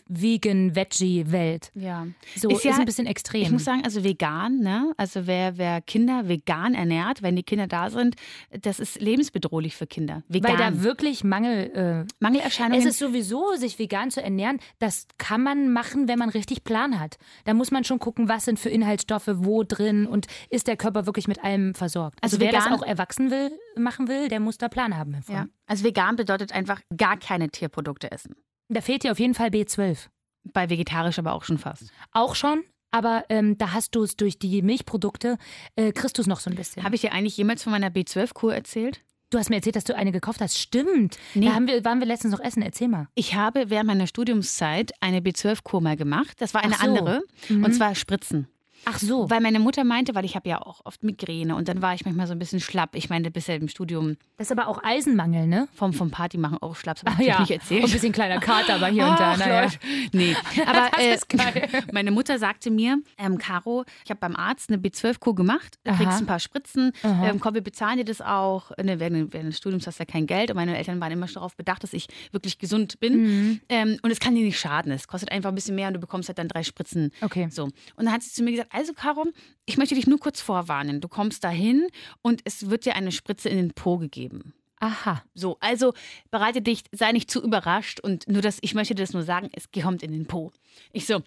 Vegan-Veggie-Welt. 0.07 1.71
Ja. 1.75 2.07
So 2.35 2.49
Ist 2.49 2.57
ist, 2.59 2.63
ja- 2.65 2.77
ein 2.77 2.85
bisschen 2.85 3.05
extrem. 3.05 3.41
Ich 3.41 3.51
muss 3.51 3.63
sagen, 3.65 3.81
also 3.83 4.03
vegan, 4.03 4.59
ne? 4.59 4.93
Also 4.97 5.27
wer, 5.27 5.57
wer 5.57 5.81
Kinder 5.81 6.27
vegan 6.27 6.73
ernährt, 6.73 7.21
wenn 7.21 7.35
die 7.35 7.43
Kinder 7.43 7.67
da 7.67 7.89
sind, 7.89 8.15
das 8.61 8.79
ist 8.79 8.99
lebensbedrohlich 9.01 9.75
für 9.75 9.87
Kinder. 9.87 10.23
Vegan. 10.27 10.51
weil 10.51 10.57
da 10.57 10.83
wirklich 10.83 11.23
Mangel. 11.23 12.05
Äh, 12.07 12.13
Mangelerscheinungen. 12.19 12.79
es 12.79 12.85
ist 12.85 12.99
sowieso, 12.99 13.55
sich 13.55 13.77
vegan 13.79 14.11
zu 14.11 14.21
ernähren, 14.23 14.59
das 14.79 15.07
kann 15.17 15.41
man 15.43 15.71
machen, 15.71 16.07
wenn 16.07 16.19
man 16.19 16.29
richtig 16.29 16.63
Plan 16.63 16.99
hat. 16.99 17.17
Da 17.45 17.53
muss 17.53 17.71
man 17.71 17.83
schon 17.83 17.99
gucken, 17.99 18.27
was 18.29 18.45
sind 18.45 18.59
für 18.59 18.69
Inhaltsstoffe 18.69 19.29
wo 19.31 19.63
drin 19.63 20.05
und 20.07 20.27
ist 20.49 20.67
der 20.67 20.77
Körper 20.77 21.05
wirklich 21.05 21.27
mit 21.27 21.43
allem 21.43 21.73
versorgt. 21.75 22.17
Also, 22.21 22.37
Also 22.37 22.45
wer 22.45 22.51
das 22.51 22.65
vegan- 22.65 22.73
auch 22.79 22.83
erwachsen 22.83 23.31
will, 23.31 23.48
machen 23.75 24.07
will, 24.07 24.27
der 24.27 24.39
muss 24.39 24.57
da 24.57 24.69
Plan 24.69 24.97
haben. 24.97 25.13
Davon. 25.13 25.35
ja. 25.35 25.47
Also 25.65 25.83
vegan 25.83 26.15
bedeutet 26.15 26.53
einfach 26.53 26.81
gar 26.95 27.17
keine 27.17 27.49
Tierprodukte 27.49 28.11
essen. 28.11 28.35
Da 28.69 28.81
fehlt 28.81 29.03
dir 29.03 29.11
auf 29.11 29.19
jeden 29.19 29.33
Fall 29.33 29.49
B12. 29.49 30.07
Bei 30.53 30.69
vegetarisch 30.69 31.19
aber 31.19 31.33
auch 31.33 31.43
schon 31.43 31.57
fast. 31.57 31.91
Auch 32.11 32.35
schon, 32.35 32.63
aber 32.91 33.25
ähm, 33.29 33.57
da 33.57 33.73
hast 33.73 33.95
du 33.95 34.03
es 34.03 34.15
durch 34.15 34.39
die 34.39 34.61
Milchprodukte, 34.61 35.37
äh, 35.75 35.91
kriegst 35.91 36.17
du 36.17 36.21
es 36.21 36.27
noch 36.27 36.39
so 36.39 36.49
ein 36.49 36.55
bisschen. 36.55 36.83
Habe 36.83 36.95
ich 36.95 37.01
dir 37.01 37.11
eigentlich 37.11 37.37
jemals 37.37 37.63
von 37.63 37.71
meiner 37.71 37.89
B12-Kur 37.89 38.53
erzählt? 38.53 39.01
Du 39.31 39.37
hast 39.37 39.49
mir 39.49 39.57
erzählt, 39.57 39.75
dass 39.75 39.83
du 39.83 39.95
eine 39.95 40.11
gekauft 40.11 40.41
hast. 40.41 40.57
Stimmt. 40.57 41.19
Nee. 41.35 41.45
Da 41.45 41.53
haben 41.53 41.67
wir, 41.67 41.85
waren 41.85 41.99
wir 41.99 42.07
letztens 42.07 42.31
noch 42.31 42.39
essen. 42.39 42.63
Erzähl 42.63 42.87
mal. 42.87 43.07
Ich 43.13 43.35
habe 43.35 43.69
während 43.69 43.85
meiner 43.85 44.07
Studiumszeit 44.07 44.91
eine 45.01 45.19
B12-Kur 45.19 45.81
mal 45.81 45.95
gemacht. 45.95 46.41
Das 46.41 46.55
war 46.55 46.63
eine 46.63 46.73
so. 46.75 46.83
andere. 46.83 47.21
Mhm. 47.47 47.63
Und 47.63 47.73
zwar 47.73 47.93
Spritzen. 47.93 48.47
Ach 48.85 48.97
so. 48.99 49.29
Weil 49.29 49.41
meine 49.41 49.59
Mutter 49.59 49.83
meinte, 49.83 50.15
weil 50.15 50.25
ich 50.25 50.35
habe 50.35 50.47
ja 50.49 50.61
auch 50.61 50.81
oft 50.85 51.03
Migräne 51.03 51.55
und 51.55 51.67
dann 51.67 51.81
war 51.81 51.93
ich 51.93 52.05
manchmal 52.05 52.27
so 52.27 52.33
ein 52.33 52.39
bisschen 52.39 52.59
schlapp. 52.59 52.95
Ich 52.95 53.09
meine, 53.09 53.29
bisher 53.31 53.55
im 53.55 53.67
Studium 53.67 54.17
Das 54.37 54.47
ist 54.47 54.51
aber 54.57 54.67
auch 54.67 54.83
Eisenmangel, 54.83 55.47
ne? 55.47 55.67
vom, 55.73 55.93
vom 55.93 56.11
Party 56.11 56.37
machen 56.37 56.57
auch 56.61 56.75
schlapp. 56.75 56.97
Das 57.03 57.05
Ah, 57.07 57.11
habe 57.13 57.21
ich 57.23 57.27
ja. 57.29 57.39
nicht 57.39 57.51
erzählt. 57.51 57.83
Und 57.83 57.89
ein 57.89 57.93
bisschen 57.93 58.11
kleiner 58.11 58.39
Kater, 58.39 58.75
aber 58.75 58.87
hier 58.87 59.05
und 59.07 59.19
da. 59.19 59.31
Ach, 59.33 59.37
Naja. 59.37 59.61
Leute. 59.63 59.77
Nee, 60.13 60.35
aber 60.65 60.91
äh, 60.99 61.17
meine 61.93 62.11
Mutter 62.11 62.39
sagte 62.39 62.71
mir, 62.71 62.99
ähm, 63.17 63.37
Caro, 63.37 63.85
ich 64.03 64.09
habe 64.09 64.19
beim 64.19 64.35
Arzt 64.35 64.69
eine 64.69 64.77
B12-Kur 64.81 65.35
gemacht, 65.35 65.77
da 65.83 65.91
kriegst 65.93 66.07
Aha. 66.09 66.17
du 66.17 66.23
ein 66.23 66.27
paar 66.27 66.39
Spritzen, 66.39 66.91
ähm, 67.03 67.39
komm, 67.39 67.53
wir 67.53 67.61
bezahlen 67.61 67.97
dir 67.97 68.05
das 68.05 68.21
auch. 68.21 68.71
Ne, 68.81 68.99
während, 68.99 69.33
während 69.33 69.49
des 69.49 69.57
Studiums 69.57 69.85
hast 69.87 69.99
du 69.99 70.03
ja 70.03 70.05
kein 70.05 70.25
Geld 70.27 70.49
und 70.51 70.55
meine 70.55 70.77
Eltern 70.77 70.99
waren 71.01 71.11
immer 71.11 71.27
schon 71.27 71.35
darauf 71.35 71.55
bedacht, 71.55 71.83
dass 71.83 71.93
ich 71.93 72.07
wirklich 72.31 72.57
gesund 72.59 72.99
bin. 72.99 73.21
Mhm. 73.23 73.59
Ähm, 73.69 73.97
und 74.01 74.11
es 74.11 74.19
kann 74.19 74.35
dir 74.35 74.43
nicht 74.43 74.59
schaden, 74.59 74.91
es 74.91 75.07
kostet 75.07 75.31
einfach 75.31 75.49
ein 75.49 75.55
bisschen 75.55 75.75
mehr 75.75 75.87
und 75.87 75.93
du 75.95 75.99
bekommst 75.99 76.29
halt 76.29 76.37
dann 76.37 76.47
drei 76.47 76.63
Spritzen. 76.63 77.11
Okay. 77.21 77.47
So. 77.51 77.63
Und 77.65 77.73
dann 77.97 78.11
hat 78.11 78.21
sie 78.23 78.31
zu 78.31 78.43
mir 78.43 78.51
gesagt, 78.51 78.68
also 78.69 78.93
Caro, 78.93 79.25
ich 79.65 79.77
möchte 79.77 79.95
dich 79.95 80.07
nur 80.07 80.19
kurz 80.19 80.41
vorwarnen. 80.41 81.01
Du 81.01 81.07
kommst 81.07 81.43
dahin 81.43 81.87
und 82.21 82.41
es 82.45 82.69
wird 82.69 82.85
dir 82.85 82.95
eine 82.95 83.11
Spritze 83.11 83.49
in 83.49 83.57
den 83.57 83.73
Po 83.73 83.97
gegeben. 83.97 84.53
Aha. 84.79 85.23
So, 85.33 85.57
also 85.59 85.93
bereite 86.31 86.61
dich, 86.61 86.83
sei 86.91 87.11
nicht 87.11 87.29
zu 87.29 87.43
überrascht 87.43 87.99
und 87.99 88.27
nur 88.27 88.41
das, 88.41 88.59
ich 88.61 88.73
möchte 88.73 88.95
dir 88.95 89.03
das 89.03 89.13
nur 89.13 89.23
sagen, 89.23 89.49
es 89.53 89.69
kommt 89.71 90.03
in 90.03 90.11
den 90.11 90.25
Po. 90.25 90.51
Ich 90.93 91.05
so, 91.05 91.21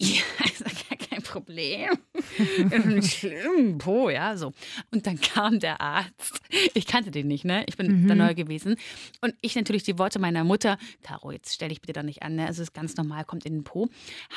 ja, 0.00 0.22
ist 0.44 0.60
ja 0.90 0.96
gar 0.96 1.08
kein 1.08 1.22
Problem. 1.22 1.90
Schlimm, 3.02 3.78
Po, 3.78 4.08
ja, 4.10 4.36
so. 4.36 4.52
Und 4.90 5.06
dann 5.06 5.20
kam 5.20 5.60
der 5.60 5.80
Arzt. 5.80 6.40
Ich 6.74 6.86
kannte 6.86 7.10
den 7.10 7.28
nicht, 7.28 7.44
ne? 7.44 7.64
Ich 7.68 7.76
bin 7.76 8.02
Mhm. 8.04 8.08
da 8.08 8.14
neu 8.14 8.34
gewesen. 8.34 8.76
Und 9.20 9.34
ich 9.40 9.54
natürlich 9.56 9.82
die 9.82 9.98
Worte 9.98 10.18
meiner 10.18 10.44
Mutter, 10.44 10.78
Caro, 11.02 11.30
jetzt 11.32 11.54
stell 11.54 11.68
dich 11.68 11.80
bitte 11.80 11.92
da 11.92 12.02
nicht 12.02 12.22
an, 12.22 12.36
ne? 12.36 12.46
Also, 12.46 12.62
es 12.62 12.68
ist 12.68 12.74
ganz 12.74 12.96
normal, 12.96 13.24
kommt 13.24 13.44
in 13.46 13.54
den 13.54 13.64
Po. 13.64 13.88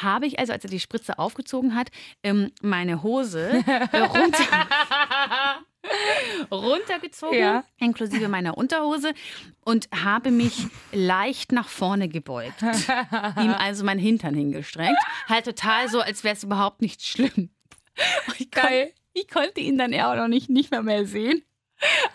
Habe 0.02 0.26
ich 0.28 0.40
also, 0.40 0.54
als 0.54 0.64
er 0.64 0.70
die 0.70 0.80
Spritze 0.80 1.18
aufgezogen 1.20 1.76
hat, 1.76 1.90
ähm, 2.24 2.52
meine 2.62 3.04
Hose 3.04 3.50
runter, 3.94 4.68
runtergezogen, 6.52 7.38
Ja. 7.40 7.64
inklusive 7.78 8.28
meiner 8.28 8.58
Unterhose, 8.58 9.14
und 9.66 9.88
habe 9.94 10.32
mich 10.32 10.66
leicht 10.92 11.52
nach 11.52 11.68
vorne 11.68 12.08
gebeugt. 12.10 12.62
Ihm 12.62 13.54
also 13.58 13.84
mein 13.84 14.00
Hintern 14.00 14.36
hingestreckt. 14.36 14.98
Halt 15.28 15.46
total 15.46 15.90
so, 15.90 16.02
als 16.02 16.24
wäre 16.24 16.36
es 16.36 16.44
überhaupt 16.44 16.82
nicht 16.82 17.06
schlimm. 17.06 17.50
Ich, 18.40 18.52
kon 18.52 18.70
ich 19.14 19.28
konnte 19.28 19.62
ihn 19.62 19.78
dann 19.78 19.94
eher 19.94 20.10
auch 20.12 20.16
noch 20.16 20.28
nicht, 20.28 20.50
nicht 20.50 20.72
mehr, 20.72 20.82
mehr 20.84 21.06
sehen. 21.06 21.44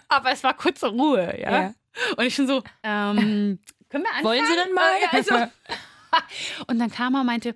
Aber 0.09 0.33
es 0.33 0.42
war 0.45 0.54
kurze 0.54 0.88
Ruhe, 0.88 1.38
ja. 1.40 1.52
Ja. 1.52 1.75
Und 2.16 2.25
ich 2.25 2.35
schon 2.35 2.47
so, 2.47 2.62
ähm, 2.83 3.61
können 3.88 4.04
wir 4.04 4.11
anfangen? 4.11 4.25
Wollen 4.25 4.45
Sie 4.47 4.54
denn 4.54 4.75
mal? 4.75 4.92
Also, 5.12 5.35
und 6.66 6.78
dann 6.78 6.90
kam 6.90 7.14
er 7.14 7.21
und 7.21 7.26
meinte, 7.26 7.54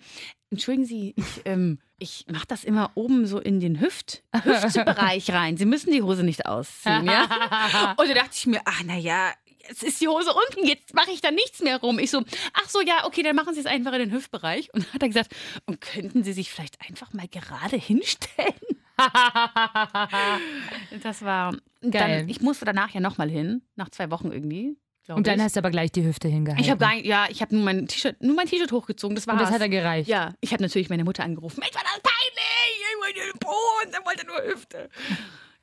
entschuldigen 0.52 0.86
Sie, 0.86 1.14
ich, 1.16 1.42
ähm, 1.44 1.80
ich 1.98 2.26
mache 2.30 2.46
das 2.46 2.64
immer 2.64 2.92
oben 2.94 3.26
so 3.26 3.40
in 3.40 3.58
den 3.58 3.80
Hüft, 3.80 4.22
Hüftbereich 4.44 5.30
rein. 5.30 5.56
Sie 5.56 5.66
müssen 5.66 5.92
die 5.92 6.02
Hose 6.02 6.22
nicht 6.22 6.46
ausziehen, 6.46 7.06
ja? 7.06 7.94
Und 7.96 8.08
da 8.08 8.14
dachte 8.14 8.30
ich 8.34 8.46
mir, 8.46 8.60
ach 8.64 8.84
naja, 8.84 9.32
jetzt 9.68 9.82
ist 9.82 10.00
die 10.00 10.08
Hose 10.08 10.32
unten, 10.32 10.66
jetzt 10.66 10.94
mache 10.94 11.10
ich 11.10 11.20
da 11.20 11.30
nichts 11.30 11.60
mehr 11.60 11.78
rum. 11.78 11.98
Ich 11.98 12.10
so, 12.10 12.22
ach 12.52 12.68
so, 12.68 12.80
ja, 12.80 13.04
okay, 13.04 13.22
dann 13.22 13.36
machen 13.36 13.54
Sie 13.54 13.60
es 13.60 13.66
einfach 13.66 13.92
in 13.94 14.00
den 14.00 14.12
Hüftbereich. 14.12 14.72
Und 14.72 14.84
dann 14.84 14.92
hat 14.92 15.02
er 15.02 15.08
gesagt, 15.08 15.34
und 15.66 15.80
könnten 15.80 16.24
Sie 16.24 16.32
sich 16.32 16.50
vielleicht 16.50 16.80
einfach 16.86 17.12
mal 17.12 17.28
gerade 17.28 17.76
hinstellen? 17.76 18.54
Das 21.02 21.22
war. 21.22 21.56
Geil. 21.80 22.20
Dann, 22.20 22.28
ich 22.28 22.40
musste 22.40 22.64
danach 22.64 22.90
ja 22.90 23.00
nochmal 23.00 23.28
hin, 23.28 23.62
nach 23.74 23.88
zwei 23.88 24.10
Wochen 24.10 24.30
irgendwie. 24.30 24.76
Und 25.08 25.26
dann 25.26 25.38
ich. 25.38 25.44
hast 25.44 25.56
du 25.56 25.60
aber 25.60 25.70
gleich 25.70 25.90
die 25.90 26.04
Hüfte 26.04 26.28
hingehalten. 26.28 26.64
ich 26.64 26.70
habe 26.70 26.84
ja, 27.02 27.26
ich 27.28 27.42
habe 27.42 27.54
nur 27.54 27.64
mein 27.64 27.88
T-Shirt, 27.88 28.22
nur 28.22 28.36
mein 28.36 28.46
T-Shirt 28.46 28.70
hochgezogen. 28.70 29.14
Das 29.14 29.26
war's. 29.26 29.34
Und 29.34 29.42
das 29.42 29.50
hat 29.52 29.60
er 29.60 29.68
gereicht. 29.68 30.08
Ja, 30.08 30.34
ich 30.40 30.52
habe 30.52 30.62
natürlich 30.62 30.88
meine 30.90 31.04
Mutter 31.04 31.24
angerufen. 31.24 31.60
Mensch, 31.60 31.74
war 31.74 31.82
das 31.82 32.00
peinlich! 32.02 32.82
Ich 32.92 33.00
wollte 33.00 33.32
den 33.32 33.38
Po 33.40 33.56
und 33.84 33.94
dann 33.94 34.04
wollte 34.04 34.26
nur 34.26 34.42
Hüfte. 34.52 34.88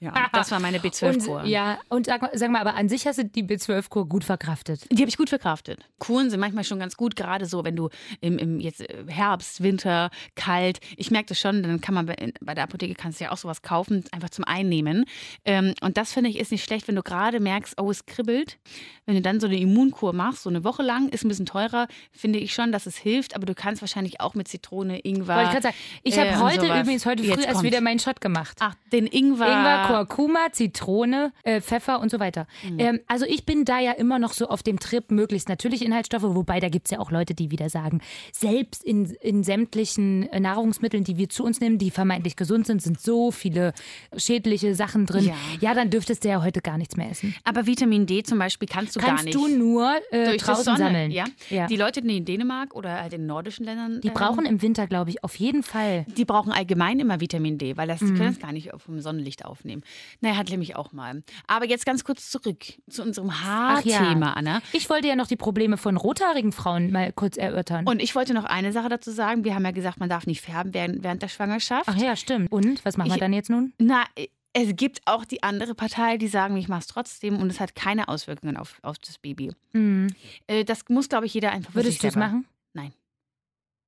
Ja, 0.01 0.29
das 0.31 0.49
war 0.51 0.61
meine 0.61 0.79
B12-Kur. 0.79 1.41
Und, 1.41 1.47
ja, 1.47 1.77
und 1.89 2.05
sag 2.05 2.21
mal, 2.21 2.31
sag 2.33 2.49
mal, 2.51 2.61
aber 2.61 2.75
an 2.75 2.87
sich 2.87 3.05
hast 3.05 3.19
du 3.19 3.25
die 3.25 3.43
B12-Kur 3.43 4.07
gut 4.07 4.23
verkraftet. 4.23 4.87
Die 4.89 5.01
habe 5.01 5.09
ich 5.09 5.17
gut 5.17 5.27
verkraftet. 5.27 5.81
Kuren 5.99 6.29
sind 6.29 6.39
manchmal 6.39 6.63
schon 6.63 6.79
ganz 6.79 6.95
gut, 6.95 7.17
gerade 7.17 7.45
so, 7.45 7.65
wenn 7.65 7.75
du 7.75 7.89
im, 8.21 8.37
im 8.37 8.61
jetzt 8.61 8.79
äh, 8.79 9.03
Herbst, 9.07 9.61
Winter, 9.61 10.09
kalt. 10.35 10.79
Ich 10.95 11.11
merke 11.11 11.27
das 11.27 11.39
schon, 11.39 11.63
dann 11.63 11.81
kann 11.81 11.95
man 11.95 12.05
bei, 12.05 12.31
bei 12.39 12.55
der 12.55 12.63
Apotheke 12.63 12.95
kannst 12.95 13.19
du 13.19 13.25
ja 13.25 13.31
auch 13.31 13.37
sowas 13.37 13.61
kaufen, 13.61 14.05
einfach 14.11 14.29
zum 14.29 14.45
Einnehmen. 14.45 15.03
Ähm, 15.43 15.73
und 15.81 15.97
das 15.97 16.13
finde 16.13 16.29
ich 16.29 16.39
ist 16.39 16.51
nicht 16.51 16.63
schlecht, 16.63 16.87
wenn 16.87 16.95
du 16.95 17.03
gerade 17.03 17.41
merkst, 17.41 17.79
oh, 17.81 17.91
es 17.91 18.05
kribbelt. 18.05 18.57
Wenn 19.05 19.15
du 19.15 19.21
dann 19.21 19.41
so 19.41 19.47
eine 19.47 19.57
Immunkur 19.57 20.13
machst, 20.13 20.43
so 20.43 20.49
eine 20.49 20.63
Woche 20.63 20.83
lang, 20.83 21.09
ist 21.09 21.25
ein 21.25 21.27
bisschen 21.27 21.45
teurer, 21.45 21.87
finde 22.11 22.39
ich 22.39 22.53
schon, 22.53 22.71
dass 22.71 22.85
es 22.85 22.95
hilft. 22.95 23.35
Aber 23.35 23.45
du 23.45 23.53
kannst 23.53 23.81
wahrscheinlich 23.81 24.21
auch 24.21 24.33
mit 24.33 24.47
Zitrone, 24.47 24.99
Ingwer. 24.99 25.35
Wollte 25.35 25.43
ich 25.43 25.51
gerade 25.51 25.63
sagen. 25.63 25.75
Ich 26.03 26.15
äh, 26.15 26.19
habe 26.21 26.29
und 26.29 26.51
heute 26.51 26.67
sowas. 26.67 26.81
übrigens 26.81 27.05
heute 27.05 27.23
früh 27.23 27.43
erst 27.43 27.63
wieder 27.63 27.81
meinen 27.81 27.99
Shot 27.99 28.21
gemacht. 28.21 28.57
Ach, 28.61 28.75
den 28.93 29.05
Ingwer. 29.05 29.47
Ingwer, 29.47 29.88
Kurkuma, 29.93 30.51
Zitrone, 30.51 31.31
äh, 31.43 31.61
Pfeffer 31.61 31.99
und 31.99 32.09
so 32.11 32.19
weiter. 32.19 32.47
Mhm. 32.69 32.79
Ähm, 32.79 32.99
also 33.07 33.25
ich 33.25 33.45
bin 33.45 33.65
da 33.65 33.79
ja 33.79 33.91
immer 33.93 34.19
noch 34.19 34.33
so 34.33 34.47
auf 34.47 34.63
dem 34.63 34.79
Trip, 34.79 35.11
möglichst 35.11 35.49
natürliche 35.49 35.85
Inhaltsstoffe, 35.85 36.23
wobei 36.23 36.59
da 36.59 36.69
gibt 36.69 36.87
es 36.87 36.91
ja 36.91 36.99
auch 36.99 37.11
Leute, 37.11 37.33
die 37.33 37.51
wieder 37.51 37.69
sagen, 37.69 38.01
selbst 38.31 38.83
in, 38.83 39.05
in 39.21 39.43
sämtlichen 39.43 40.23
äh, 40.31 40.39
Nahrungsmitteln, 40.39 41.03
die 41.03 41.17
wir 41.17 41.29
zu 41.29 41.43
uns 41.43 41.59
nehmen, 41.59 41.77
die 41.77 41.91
vermeintlich 41.91 42.35
gesund 42.35 42.67
sind, 42.67 42.81
sind 42.81 42.99
so 42.99 43.31
viele 43.31 43.73
schädliche 44.15 44.75
Sachen 44.75 45.05
drin. 45.05 45.25
Ja. 45.25 45.33
Ja, 45.61 45.73
dann 45.73 45.89
dürftest 45.89 46.23
du 46.23 46.29
ja 46.29 46.43
heute 46.43 46.61
gar 46.61 46.77
nichts 46.77 46.95
mehr 46.97 47.09
essen. 47.09 47.35
Aber 47.43 47.65
Vitamin 47.65 48.05
D 48.05 48.23
zum 48.23 48.39
Beispiel 48.39 48.67
kannst 48.67 48.95
du 48.95 48.99
gar 48.99 49.09
Kannst 49.09 49.25
nicht. 49.25 49.35
du 49.35 49.47
nur 49.47 49.91
äh, 50.11 50.25
durch 50.25 50.37
die 50.37 50.43
draußen 50.45 50.63
Sonne, 50.63 50.77
sammeln. 50.77 51.11
Ja? 51.11 51.25
Ja. 51.49 51.67
Die 51.67 51.75
Leute, 51.75 51.99
in 51.99 52.25
Dänemark 52.25 52.75
oder 52.75 53.01
halt 53.01 53.13
in 53.13 53.25
nordischen 53.25 53.65
Ländern. 53.65 54.01
Die 54.01 54.07
ähm, 54.07 54.13
brauchen 54.13 54.45
im 54.45 54.61
Winter, 54.61 54.87
glaube 54.87 55.09
ich, 55.11 55.23
auf 55.23 55.35
jeden 55.35 55.63
Fall. 55.63 56.05
Die 56.17 56.25
brauchen 56.25 56.51
allgemein 56.51 56.99
immer 56.99 57.19
Vitamin 57.21 57.57
D, 57.57 57.77
weil 57.77 57.87
das, 57.87 57.99
die 57.99 58.05
Mhm. 58.05 58.15
können 58.17 58.29
es 58.31 58.39
gar 58.39 58.51
nicht 58.51 58.69
vom 58.77 58.99
Sonnenlicht 59.01 59.45
aufnehmen. 59.45 59.78
Naja, 60.21 60.37
hat 60.37 60.49
nämlich 60.49 60.75
auch 60.75 60.91
mal. 60.91 61.23
Aber 61.47 61.65
jetzt 61.65 61.85
ganz 61.85 62.03
kurz 62.03 62.29
zurück 62.29 62.65
zu 62.89 63.03
unserem 63.03 63.29
Ach 63.31 63.83
ja. 63.83 63.99
Haarthema, 63.99 64.33
Anna. 64.33 64.61
Ich 64.73 64.89
wollte 64.89 65.07
ja 65.07 65.15
noch 65.15 65.27
die 65.27 65.35
Probleme 65.35 65.77
von 65.77 65.97
rothaarigen 65.97 66.51
Frauen 66.51 66.91
mal 66.91 67.11
kurz 67.13 67.37
erörtern. 67.37 67.87
Und 67.87 68.01
ich 68.01 68.15
wollte 68.15 68.33
noch 68.33 68.45
eine 68.45 68.71
Sache 68.71 68.89
dazu 68.89 69.11
sagen. 69.11 69.43
Wir 69.43 69.55
haben 69.55 69.65
ja 69.65 69.71
gesagt, 69.71 69.99
man 69.99 70.09
darf 70.09 70.27
nicht 70.27 70.41
färben 70.41 70.73
während, 70.73 71.03
während 71.03 71.21
der 71.21 71.27
Schwangerschaft. 71.27 71.87
Ach 71.87 71.97
ja, 71.97 72.15
stimmt. 72.15 72.51
Und 72.51 72.83
was 72.85 72.97
machen 72.97 73.11
wir 73.11 73.17
dann 73.17 73.33
jetzt 73.33 73.49
nun? 73.49 73.73
Na, 73.77 74.05
es 74.53 74.75
gibt 74.75 75.01
auch 75.05 75.25
die 75.25 75.43
andere 75.43 75.75
Partei, 75.75 76.17
die 76.17 76.27
sagen, 76.27 76.57
ich 76.57 76.67
mache 76.67 76.81
es 76.81 76.87
trotzdem 76.87 77.39
und 77.39 77.49
es 77.49 77.59
hat 77.59 77.75
keine 77.75 78.07
Auswirkungen 78.07 78.57
auf, 78.57 78.79
auf 78.81 78.97
das 78.97 79.17
Baby. 79.17 79.51
Mhm. 79.73 80.07
Äh, 80.47 80.65
das 80.65 80.85
muss, 80.89 81.09
glaube 81.09 81.25
ich, 81.25 81.33
jeder 81.33 81.51
einfach 81.51 81.75
Würdest 81.75 82.03
du 82.03 82.07
es 82.07 82.15
machen? 82.15 82.47
Nein. 82.73 82.93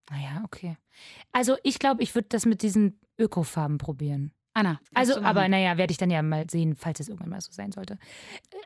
Naja, 0.10 0.42
okay. 0.46 0.78
Also 1.32 1.58
ich 1.64 1.80
glaube, 1.80 2.04
ich 2.04 2.14
würde 2.16 2.28
das 2.30 2.46
mit 2.46 2.62
diesen 2.62 3.00
Ökofarben 3.18 3.78
probieren. 3.78 4.32
Anna. 4.53 4.79
Also, 4.93 5.15
du 5.15 5.24
aber 5.24 5.48
naja, 5.48 5.77
werde 5.77 5.91
ich 5.91 5.98
dann 5.98 6.10
ja 6.10 6.22
mal 6.22 6.50
sehen, 6.50 6.75
falls 6.75 7.00
es 7.00 7.08
irgendwann 7.08 7.29
mal 7.29 7.41
so 7.41 7.51
sein 7.51 7.72
sollte. 7.72 7.98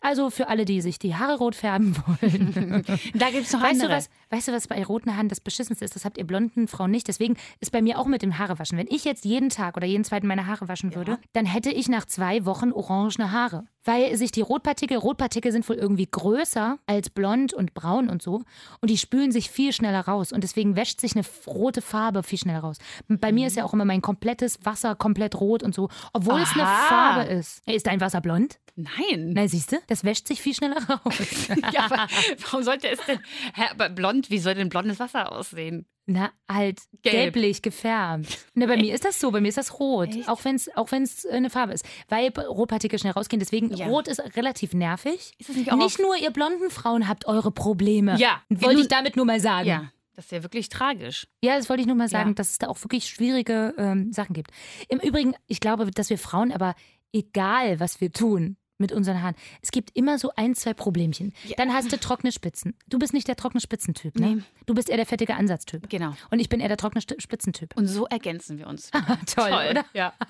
Also 0.02 0.30
für 0.32 0.48
alle, 0.48 0.66
die 0.66 0.82
sich 0.82 0.98
die 0.98 1.16
Haare 1.16 1.38
rot 1.38 1.56
färben 1.56 1.96
wollen. 2.08 2.84
Da 3.14 3.30
gibt 3.30 3.46
es 3.46 3.54
noch 3.54 3.62
weißt, 3.62 3.82
du, 3.82 3.86
andere. 3.86 3.98
was, 3.98 4.10
weißt 4.30 4.48
du, 4.48 4.52
was 4.52 4.68
bei 4.68 4.84
roten 4.84 5.16
Haaren 5.16 5.30
das 5.30 5.40
Beschissenste 5.40 5.86
ist? 5.86 5.96
Das 5.96 6.06
habt 6.06 6.18
ihr 6.18 6.26
blonden 6.26 6.68
Frauen 6.68 6.92
nicht. 6.92 7.08
Deswegen 7.08 7.38
ist 7.60 7.72
bei 7.72 7.82
mir 7.82 8.00
auch 8.00 8.08
mit 8.08 8.22
dem 8.22 8.38
Haarewaschen. 8.38 8.78
Wenn 8.78 8.88
ich 8.90 9.06
jetzt 9.06 9.26
jeden 9.26 9.50
Tag 9.50 9.78
oder 9.78 9.86
jeden 9.86 10.04
zweiten 10.04 10.28
meine 10.28 10.48
Haare 10.48 10.68
waschen 10.68 10.96
würde, 10.96 11.20
dann 11.34 11.46
hätte 11.46 11.70
ich 11.70 11.88
nach 11.88 12.06
zwei 12.06 12.46
Wochen 12.46 12.72
orangene 12.72 13.32
Haare. 13.32 13.66
Weil 13.86 14.18
sich 14.18 14.32
die 14.32 14.42
Rotpartikel, 14.42 14.98
Rotpartikel 14.98 15.52
sind 15.52 15.68
wohl 15.70 15.76
irgendwie 15.76 16.08
größer 16.10 16.80
als 16.86 17.10
blond 17.10 17.54
und 17.54 17.74
braun 17.74 18.10
und 18.10 18.22
so. 18.22 18.44
Und 18.82 18.90
die 18.90 18.98
spülen 18.98 19.32
sich 19.32 19.50
viel 19.50 19.72
schneller 19.72 20.02
raus. 20.02 20.32
Und 20.32 20.44
deswegen 20.44 20.76
wäscht 20.76 21.00
sich 21.00 21.16
eine 21.16 21.26
rote 21.48 21.82
Farbe 21.82 22.24
viel 22.24 22.40
schneller 22.40 22.60
raus. 22.60 22.78
Bei 23.08 23.32
mir 23.32 23.48
ist 23.48 23.56
ja 23.56 23.64
auch 23.64 23.74
immer 23.74 23.86
mein 23.86 24.02
komplettes 24.02 24.60
Wasser 24.64 24.96
komplett 24.96 25.40
rot 25.40 25.64
und 25.64 25.74
so. 25.74 25.90
Obwohl 26.14 26.42
es 26.42 26.52
eine 26.54 26.64
Aha. 26.64 26.88
Farbe 26.88 27.32
ist. 27.32 27.62
Ist 27.68 27.88
dein 27.88 28.02
Wasser 28.02 28.22
blond? 28.22 28.60
Nein. 28.76 29.32
Na, 29.34 29.48
siehst 29.48 29.72
du, 29.72 29.78
das 29.88 30.04
wäscht 30.04 30.28
sich 30.28 30.42
viel 30.42 30.54
schneller 30.54 30.82
raus. 30.90 31.16
Ja, 31.74 31.86
aber 31.86 32.08
warum 32.44 32.64
sollte 32.64 32.90
es 32.90 33.00
denn. 33.06 33.20
Hä, 33.54 33.64
aber 33.72 33.90
blond, 33.90 34.30
wie 34.30 34.40
soll 34.40 34.56
denn 34.56 34.70
blondes 34.70 35.00
Wasser 35.00 35.32
aussehen? 35.32 35.86
Na, 36.08 36.32
halt 36.48 36.82
Gelb. 37.02 37.34
gelblich 37.34 37.62
gefärbt. 37.64 38.46
Na, 38.54 38.68
bei 38.68 38.78
mir 38.78 38.94
ist 38.94 39.06
das 39.06 39.20
so, 39.20 39.32
bei 39.32 39.42
mir 39.42 39.48
ist 39.48 39.58
das 39.58 39.80
rot. 39.80 40.10
Echt? 40.10 40.30
Auch 40.30 40.44
wenn 40.46 40.56
es 40.56 40.70
auch 40.76 40.92
wenn's 40.92 41.26
äh, 41.26 41.32
eine 41.32 41.50
Farbe 41.50 41.74
ist. 41.74 41.84
Weil 42.10 42.28
Rotpartikel 42.30 43.00
schnell 43.00 43.14
rausgehen. 43.14 43.40
Deswegen, 43.40 43.74
Ja. 43.76 43.88
rot 43.88 44.08
ist 44.08 44.20
relativ 44.38 44.74
nervig. 44.76 45.34
Ist 45.40 45.50
das 45.50 45.56
nicht 45.56 45.72
auch 45.72 45.78
Nicht 45.78 46.00
nur 46.00 46.16
ihr 46.16 46.30
blonden 46.32 46.70
Frauen 46.70 47.08
habt 47.08 47.26
eure 47.28 47.52
Probleme. 47.52 48.18
Ja. 48.20 48.42
Wollte 48.50 48.82
ich 48.82 48.88
damit 48.88 49.16
nur 49.16 49.26
mal 49.26 49.40
sagen. 49.40 49.68
Ja, 49.68 49.92
das 50.16 50.26
ist 50.26 50.32
ja 50.32 50.44
wirklich 50.44 50.70
tragisch. 50.70 51.28
Ja, 51.42 51.58
das 51.58 51.70
wollte 51.70 51.82
ich 51.82 51.88
nur 51.88 51.96
mal 51.96 52.08
sagen, 52.08 52.30
Ja. 52.30 52.36
dass 52.36 52.52
es 52.52 52.60
da 52.60 52.68
auch 52.68 52.82
wirklich 52.84 53.08
schwierige 53.08 53.74
ähm, 53.78 54.12
Sachen 54.14 54.34
gibt. 54.34 54.52
Im 54.90 55.00
Übrigen, 55.00 55.34
ich 55.48 55.60
glaube, 55.60 55.90
dass 55.90 56.12
wir 56.12 56.20
Frauen 56.20 56.52
aber, 56.52 56.76
egal 57.14 57.80
was 57.80 58.00
wir 58.00 58.12
tun 58.12 58.58
mit 58.78 58.92
unseren 58.92 59.22
Haaren, 59.22 59.36
es 59.62 59.72
gibt 59.72 59.96
immer 59.96 60.18
so 60.18 60.32
ein, 60.36 60.56
zwei 60.56 60.74
Problemchen. 60.74 61.34
Dann 61.58 61.74
hast 61.74 61.92
du 61.92 62.00
trockene 62.00 62.32
Spitzen. 62.32 62.76
Du 62.88 63.00
bist 63.00 63.14
nicht 63.14 63.28
der 63.28 63.36
trockene 63.36 63.62
Spitzentyp, 63.62 64.20
ne? 64.20 64.36
Nee. 64.36 64.42
Du 64.66 64.74
bist 64.74 64.90
eher 64.90 64.98
der 64.98 65.06
fettige 65.06 65.36
Ansatztyp. 65.36 65.90
Genau. 65.90 66.16
Und 66.30 66.40
ich 66.40 66.50
bin 66.50 66.60
eher 66.60 66.68
der 66.68 66.78
trockene 66.78 67.02
Spitzentyp. 67.02 67.76
Und 67.78 67.88
so 67.88 68.06
ergänzen 68.06 68.58
wir 68.58 68.68
uns. 68.68 68.92
Toll, 69.36 69.52
oder? 69.72 69.86
Ja. 69.94 70.14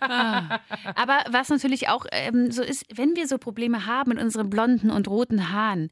Ah. 0.00 0.60
Aber 0.94 1.24
was 1.30 1.48
natürlich 1.48 1.88
auch 1.88 2.06
ähm, 2.12 2.50
so 2.50 2.62
ist, 2.62 2.84
wenn 2.94 3.16
wir 3.16 3.26
so 3.26 3.38
Probleme 3.38 3.86
haben 3.86 4.10
mit 4.10 4.20
unseren 4.20 4.50
blonden 4.50 4.90
und 4.90 5.08
roten 5.08 5.52
Haaren, 5.52 5.90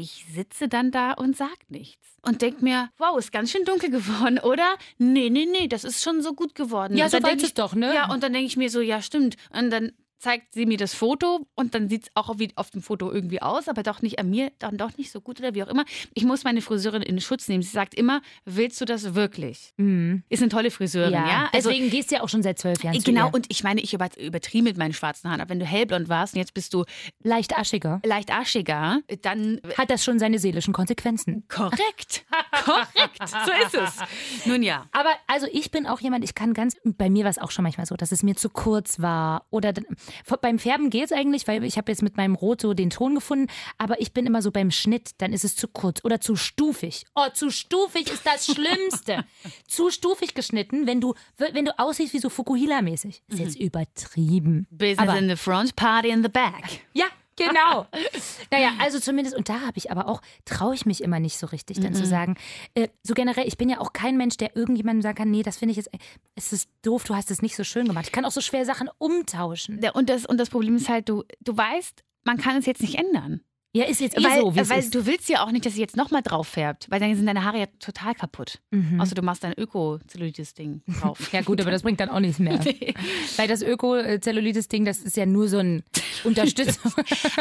ich 0.00 0.26
sitze 0.32 0.68
dann 0.68 0.90
da 0.90 1.12
und 1.12 1.36
sag 1.36 1.56
nichts. 1.68 2.06
Und 2.22 2.42
denk 2.42 2.62
mir, 2.62 2.90
wow, 2.98 3.18
ist 3.18 3.32
ganz 3.32 3.50
schön 3.50 3.64
dunkel 3.64 3.90
geworden, 3.90 4.38
oder? 4.42 4.76
Nee, 4.98 5.30
nee, 5.30 5.46
nee, 5.46 5.68
das 5.68 5.84
ist 5.84 6.02
schon 6.02 6.22
so 6.22 6.34
gut 6.34 6.54
geworden. 6.54 6.96
Ja, 6.96 7.06
Und 7.06 7.10
so 7.10 7.22
weit 7.22 7.36
ist 7.36 7.48
ich, 7.48 7.54
doch, 7.54 7.74
ne? 7.74 7.94
Ja, 7.94 8.10
und 8.12 8.22
dann 8.22 8.32
denke 8.32 8.46
ich 8.46 8.56
mir 8.56 8.70
so, 8.70 8.80
ja, 8.80 9.02
stimmt. 9.02 9.36
Und 9.50 9.70
dann 9.70 9.92
zeigt 10.18 10.52
sie 10.54 10.66
mir 10.66 10.76
das 10.76 10.94
Foto 10.94 11.46
und 11.54 11.74
dann 11.74 11.88
sieht 11.88 12.04
es 12.04 12.10
auch 12.14 12.38
wie 12.38 12.50
auf 12.56 12.70
dem 12.70 12.82
Foto 12.82 13.10
irgendwie 13.12 13.40
aus, 13.40 13.68
aber 13.68 13.82
doch 13.82 14.02
nicht 14.02 14.18
an 14.18 14.28
mir, 14.30 14.50
dann 14.58 14.76
doch 14.76 14.96
nicht 14.96 15.10
so 15.12 15.20
gut 15.20 15.38
oder 15.40 15.54
wie 15.54 15.62
auch 15.62 15.68
immer. 15.68 15.84
Ich 16.14 16.24
muss 16.24 16.44
meine 16.44 16.60
Friseurin 16.60 17.02
in 17.02 17.20
Schutz 17.20 17.48
nehmen. 17.48 17.62
Sie 17.62 17.70
sagt 17.70 17.94
immer, 17.94 18.20
willst 18.44 18.80
du 18.80 18.84
das 18.84 19.14
wirklich? 19.14 19.72
Mhm. 19.76 20.24
Ist 20.28 20.42
eine 20.42 20.50
tolle 20.50 20.70
Friseurin, 20.70 21.12
ja? 21.12 21.26
Ja, 21.26 21.48
Also, 21.52 21.70
deswegen 21.70 21.90
gehst 21.90 22.10
du 22.10 22.16
ja 22.16 22.22
auch 22.22 22.28
schon 22.28 22.42
seit 22.42 22.58
zwölf 22.58 22.82
Jahren 22.82 22.98
zu 22.98 23.04
genau, 23.04 23.30
und 23.30 23.46
ich 23.48 23.62
meine, 23.62 23.80
ich 23.80 23.94
über, 23.94 24.08
übertriebe 24.18 24.64
mit 24.64 24.76
meinen 24.76 24.92
schwarzen 24.92 25.30
Haaren. 25.30 25.40
Aber 25.40 25.50
wenn 25.50 25.60
du 25.60 25.66
hellblond 25.66 26.08
warst 26.08 26.34
und 26.34 26.40
jetzt 26.40 26.54
bist 26.54 26.74
du 26.74 26.84
Leicht 27.22 27.56
aschiger. 27.56 28.00
leicht 28.04 28.32
arschiger, 28.32 29.00
dann 29.22 29.60
Hat 29.76 29.90
das 29.90 30.04
schon 30.04 30.18
seine 30.18 30.38
seelischen 30.38 30.72
Konsequenzen. 30.74 31.44
korrekt. 31.48 32.24
korrekt. 32.64 33.18
So 33.28 33.52
ist 33.66 33.74
es. 33.74 34.46
Nun 34.46 34.62
ja. 34.62 34.86
Aber 34.92 35.10
also 35.26 35.46
ich 35.52 35.70
bin 35.70 35.86
auch 35.86 36.00
jemand, 36.00 36.24
ich 36.24 36.34
kann 36.34 36.54
ganz, 36.54 36.76
bei 36.84 37.08
mir 37.10 37.24
war 37.24 37.30
es 37.30 37.38
auch 37.38 37.50
schon 37.50 37.62
manchmal 37.62 37.86
so, 37.86 37.94
dass 37.96 38.12
es 38.12 38.22
mir 38.22 38.34
zu 38.36 38.48
kurz 38.50 39.00
war. 39.00 39.46
Oder 39.50 39.72
dann- 39.72 39.86
beim 40.40 40.58
Färben 40.58 40.90
geht 40.90 41.04
es 41.06 41.12
eigentlich, 41.12 41.46
weil 41.48 41.64
ich 41.64 41.76
habe 41.76 41.90
jetzt 41.90 42.02
mit 42.02 42.16
meinem 42.16 42.34
Rot 42.34 42.60
so 42.60 42.74
den 42.74 42.90
Ton 42.90 43.14
gefunden, 43.14 43.46
aber 43.78 44.00
ich 44.00 44.12
bin 44.12 44.26
immer 44.26 44.42
so 44.42 44.50
beim 44.50 44.70
Schnitt, 44.70 45.10
dann 45.18 45.32
ist 45.32 45.44
es 45.44 45.56
zu 45.56 45.68
kurz 45.68 46.04
oder 46.04 46.20
zu 46.20 46.36
stufig. 46.36 47.04
Oh, 47.14 47.28
zu 47.32 47.50
stufig 47.50 48.10
ist 48.10 48.24
das 48.26 48.46
Schlimmste. 48.46 49.24
zu 49.66 49.90
stufig 49.90 50.34
geschnitten, 50.34 50.86
wenn 50.86 51.00
du, 51.00 51.14
wenn 51.36 51.64
du 51.64 51.78
aussiehst 51.78 52.12
wie 52.14 52.18
so 52.18 52.28
Fukuhila-mäßig. 52.28 53.22
Ist 53.28 53.38
jetzt 53.38 53.58
übertrieben. 53.60 54.66
Business 54.70 54.98
Aber- 54.98 55.18
in 55.18 55.28
the 55.28 55.36
front, 55.36 55.76
party 55.76 56.08
in 56.10 56.22
the 56.22 56.28
back. 56.28 56.80
Ja, 56.92 57.06
genau. 57.38 57.86
naja, 58.50 58.72
also 58.80 59.00
zumindest, 59.00 59.36
und 59.36 59.48
da 59.48 59.60
habe 59.60 59.76
ich 59.76 59.90
aber 59.90 60.08
auch, 60.08 60.20
traue 60.44 60.74
ich 60.74 60.86
mich 60.86 61.02
immer 61.02 61.20
nicht 61.20 61.38
so 61.38 61.46
richtig, 61.46 61.80
dann 61.80 61.94
zu 61.94 62.06
sagen, 62.06 62.36
äh, 62.74 62.88
so 63.02 63.14
generell, 63.14 63.46
ich 63.46 63.56
bin 63.56 63.68
ja 63.68 63.80
auch 63.80 63.92
kein 63.92 64.16
Mensch, 64.16 64.36
der 64.36 64.56
irgendjemandem 64.56 65.02
sagen 65.02 65.16
kann, 65.16 65.30
nee, 65.30 65.42
das 65.42 65.56
finde 65.56 65.72
ich 65.72 65.76
jetzt, 65.76 65.90
es 66.34 66.52
ist 66.52 66.68
doof, 66.82 67.04
du 67.04 67.14
hast 67.14 67.30
es 67.30 67.42
nicht 67.42 67.56
so 67.56 67.64
schön 67.64 67.86
gemacht. 67.86 68.06
Ich 68.06 68.12
kann 68.12 68.24
auch 68.24 68.30
so 68.30 68.40
schwer 68.40 68.64
Sachen 68.64 68.88
umtauschen. 68.98 69.80
Ja, 69.82 69.92
Und 69.92 70.10
das, 70.10 70.26
und 70.26 70.38
das 70.38 70.50
Problem 70.50 70.76
ist 70.76 70.88
halt, 70.88 71.08
du, 71.08 71.24
du 71.40 71.56
weißt, 71.56 72.04
man 72.24 72.36
kann 72.36 72.56
es 72.56 72.66
jetzt 72.66 72.82
nicht 72.82 72.96
ändern. 72.96 73.40
Ja, 73.78 73.84
ist 73.84 74.00
jetzt 74.00 74.18
eh 74.18 74.24
weil 74.24 74.40
so, 74.40 74.56
weil 74.70 74.78
ist. 74.80 74.92
du 74.94 75.06
willst 75.06 75.28
ja 75.28 75.44
auch 75.44 75.52
nicht, 75.52 75.64
dass 75.64 75.74
sie 75.74 75.80
jetzt 75.80 75.96
nochmal 75.96 76.22
drauf 76.22 76.48
färbt, 76.48 76.90
weil 76.90 76.98
dann 76.98 77.14
sind 77.14 77.26
deine 77.26 77.44
Haare 77.44 77.58
ja 77.60 77.66
total 77.78 78.14
kaputt. 78.14 78.58
Mhm. 78.72 79.00
Außer 79.00 79.14
du 79.14 79.22
machst 79.22 79.44
dein 79.44 79.52
Öko-Zellulitis-Ding 79.56 80.82
drauf. 81.00 81.18
Ja 81.32 81.42
gut, 81.42 81.60
aber 81.60 81.70
das 81.70 81.82
bringt 81.82 82.00
dann 82.00 82.08
auch 82.08 82.20
nichts 82.20 82.38
mehr. 82.38 82.58
Weil 83.36 83.46
das 83.48 83.62
Öko-Zellulitis-Ding, 83.62 84.84
das 84.84 84.98
ist 84.98 85.16
ja 85.16 85.26
nur 85.26 85.48
so 85.48 85.58
ein 85.58 85.84
Unterstützung. 86.24 86.92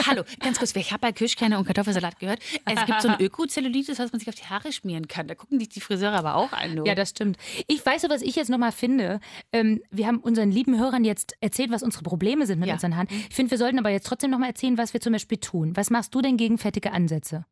Hallo, 0.05 0.23
ganz 0.39 0.59
kurz, 0.59 0.75
ich 0.75 0.91
habe 0.91 1.01
bei 1.01 1.11
Kirschkerne 1.11 1.57
und 1.57 1.65
Kartoffelsalat 1.65 2.19
gehört. 2.19 2.39
Es 2.65 2.85
gibt 2.85 3.01
so 3.01 3.07
ein 3.07 3.19
Öko-Zellulitis, 3.21 3.97
was 3.99 4.11
man 4.11 4.19
sich 4.19 4.27
auf 4.29 4.35
die 4.35 4.43
Haare 4.45 4.71
schmieren 4.71 5.07
kann. 5.07 5.27
Da 5.27 5.35
gucken 5.35 5.59
dich 5.59 5.69
die 5.69 5.79
Friseure 5.81 6.13
aber 6.13 6.35
auch 6.35 6.51
an. 6.51 6.75
Du. 6.75 6.83
Ja, 6.85 6.95
das 6.95 7.09
stimmt. 7.09 7.37
Ich 7.67 7.83
weiß 7.85 8.01
so, 8.03 8.09
was 8.09 8.21
ich 8.21 8.35
jetzt 8.35 8.49
nochmal 8.49 8.71
finde. 8.71 9.19
Ähm, 9.53 9.81
wir 9.89 10.05
haben 10.07 10.17
unseren 10.19 10.51
lieben 10.51 10.77
Hörern 10.77 11.03
jetzt 11.05 11.33
erzählt, 11.39 11.71
was 11.71 11.81
unsere 11.81 12.03
Probleme 12.03 12.45
sind 12.45 12.59
mit 12.59 12.67
Ja. 12.67 12.73
unseren 12.75 12.95
Haaren. 12.95 13.07
Ich 13.29 13.35
finde, 13.35 13.51
wir 13.51 13.57
sollten 13.57 13.79
aber 13.79 13.89
jetzt 13.89 14.05
trotzdem 14.07 14.29
nochmal 14.31 14.49
erzählen, 14.49 14.77
was 14.77 14.93
wir 14.93 15.01
zum 15.01 15.13
Beispiel 15.13 15.37
tun. 15.37 15.71
Was 15.75 15.89
machst 15.89 16.13
du 16.13 16.21
denn 16.21 16.26
gegen 16.35 16.57
fettige 16.57 16.91
Ansätze? 16.91 17.45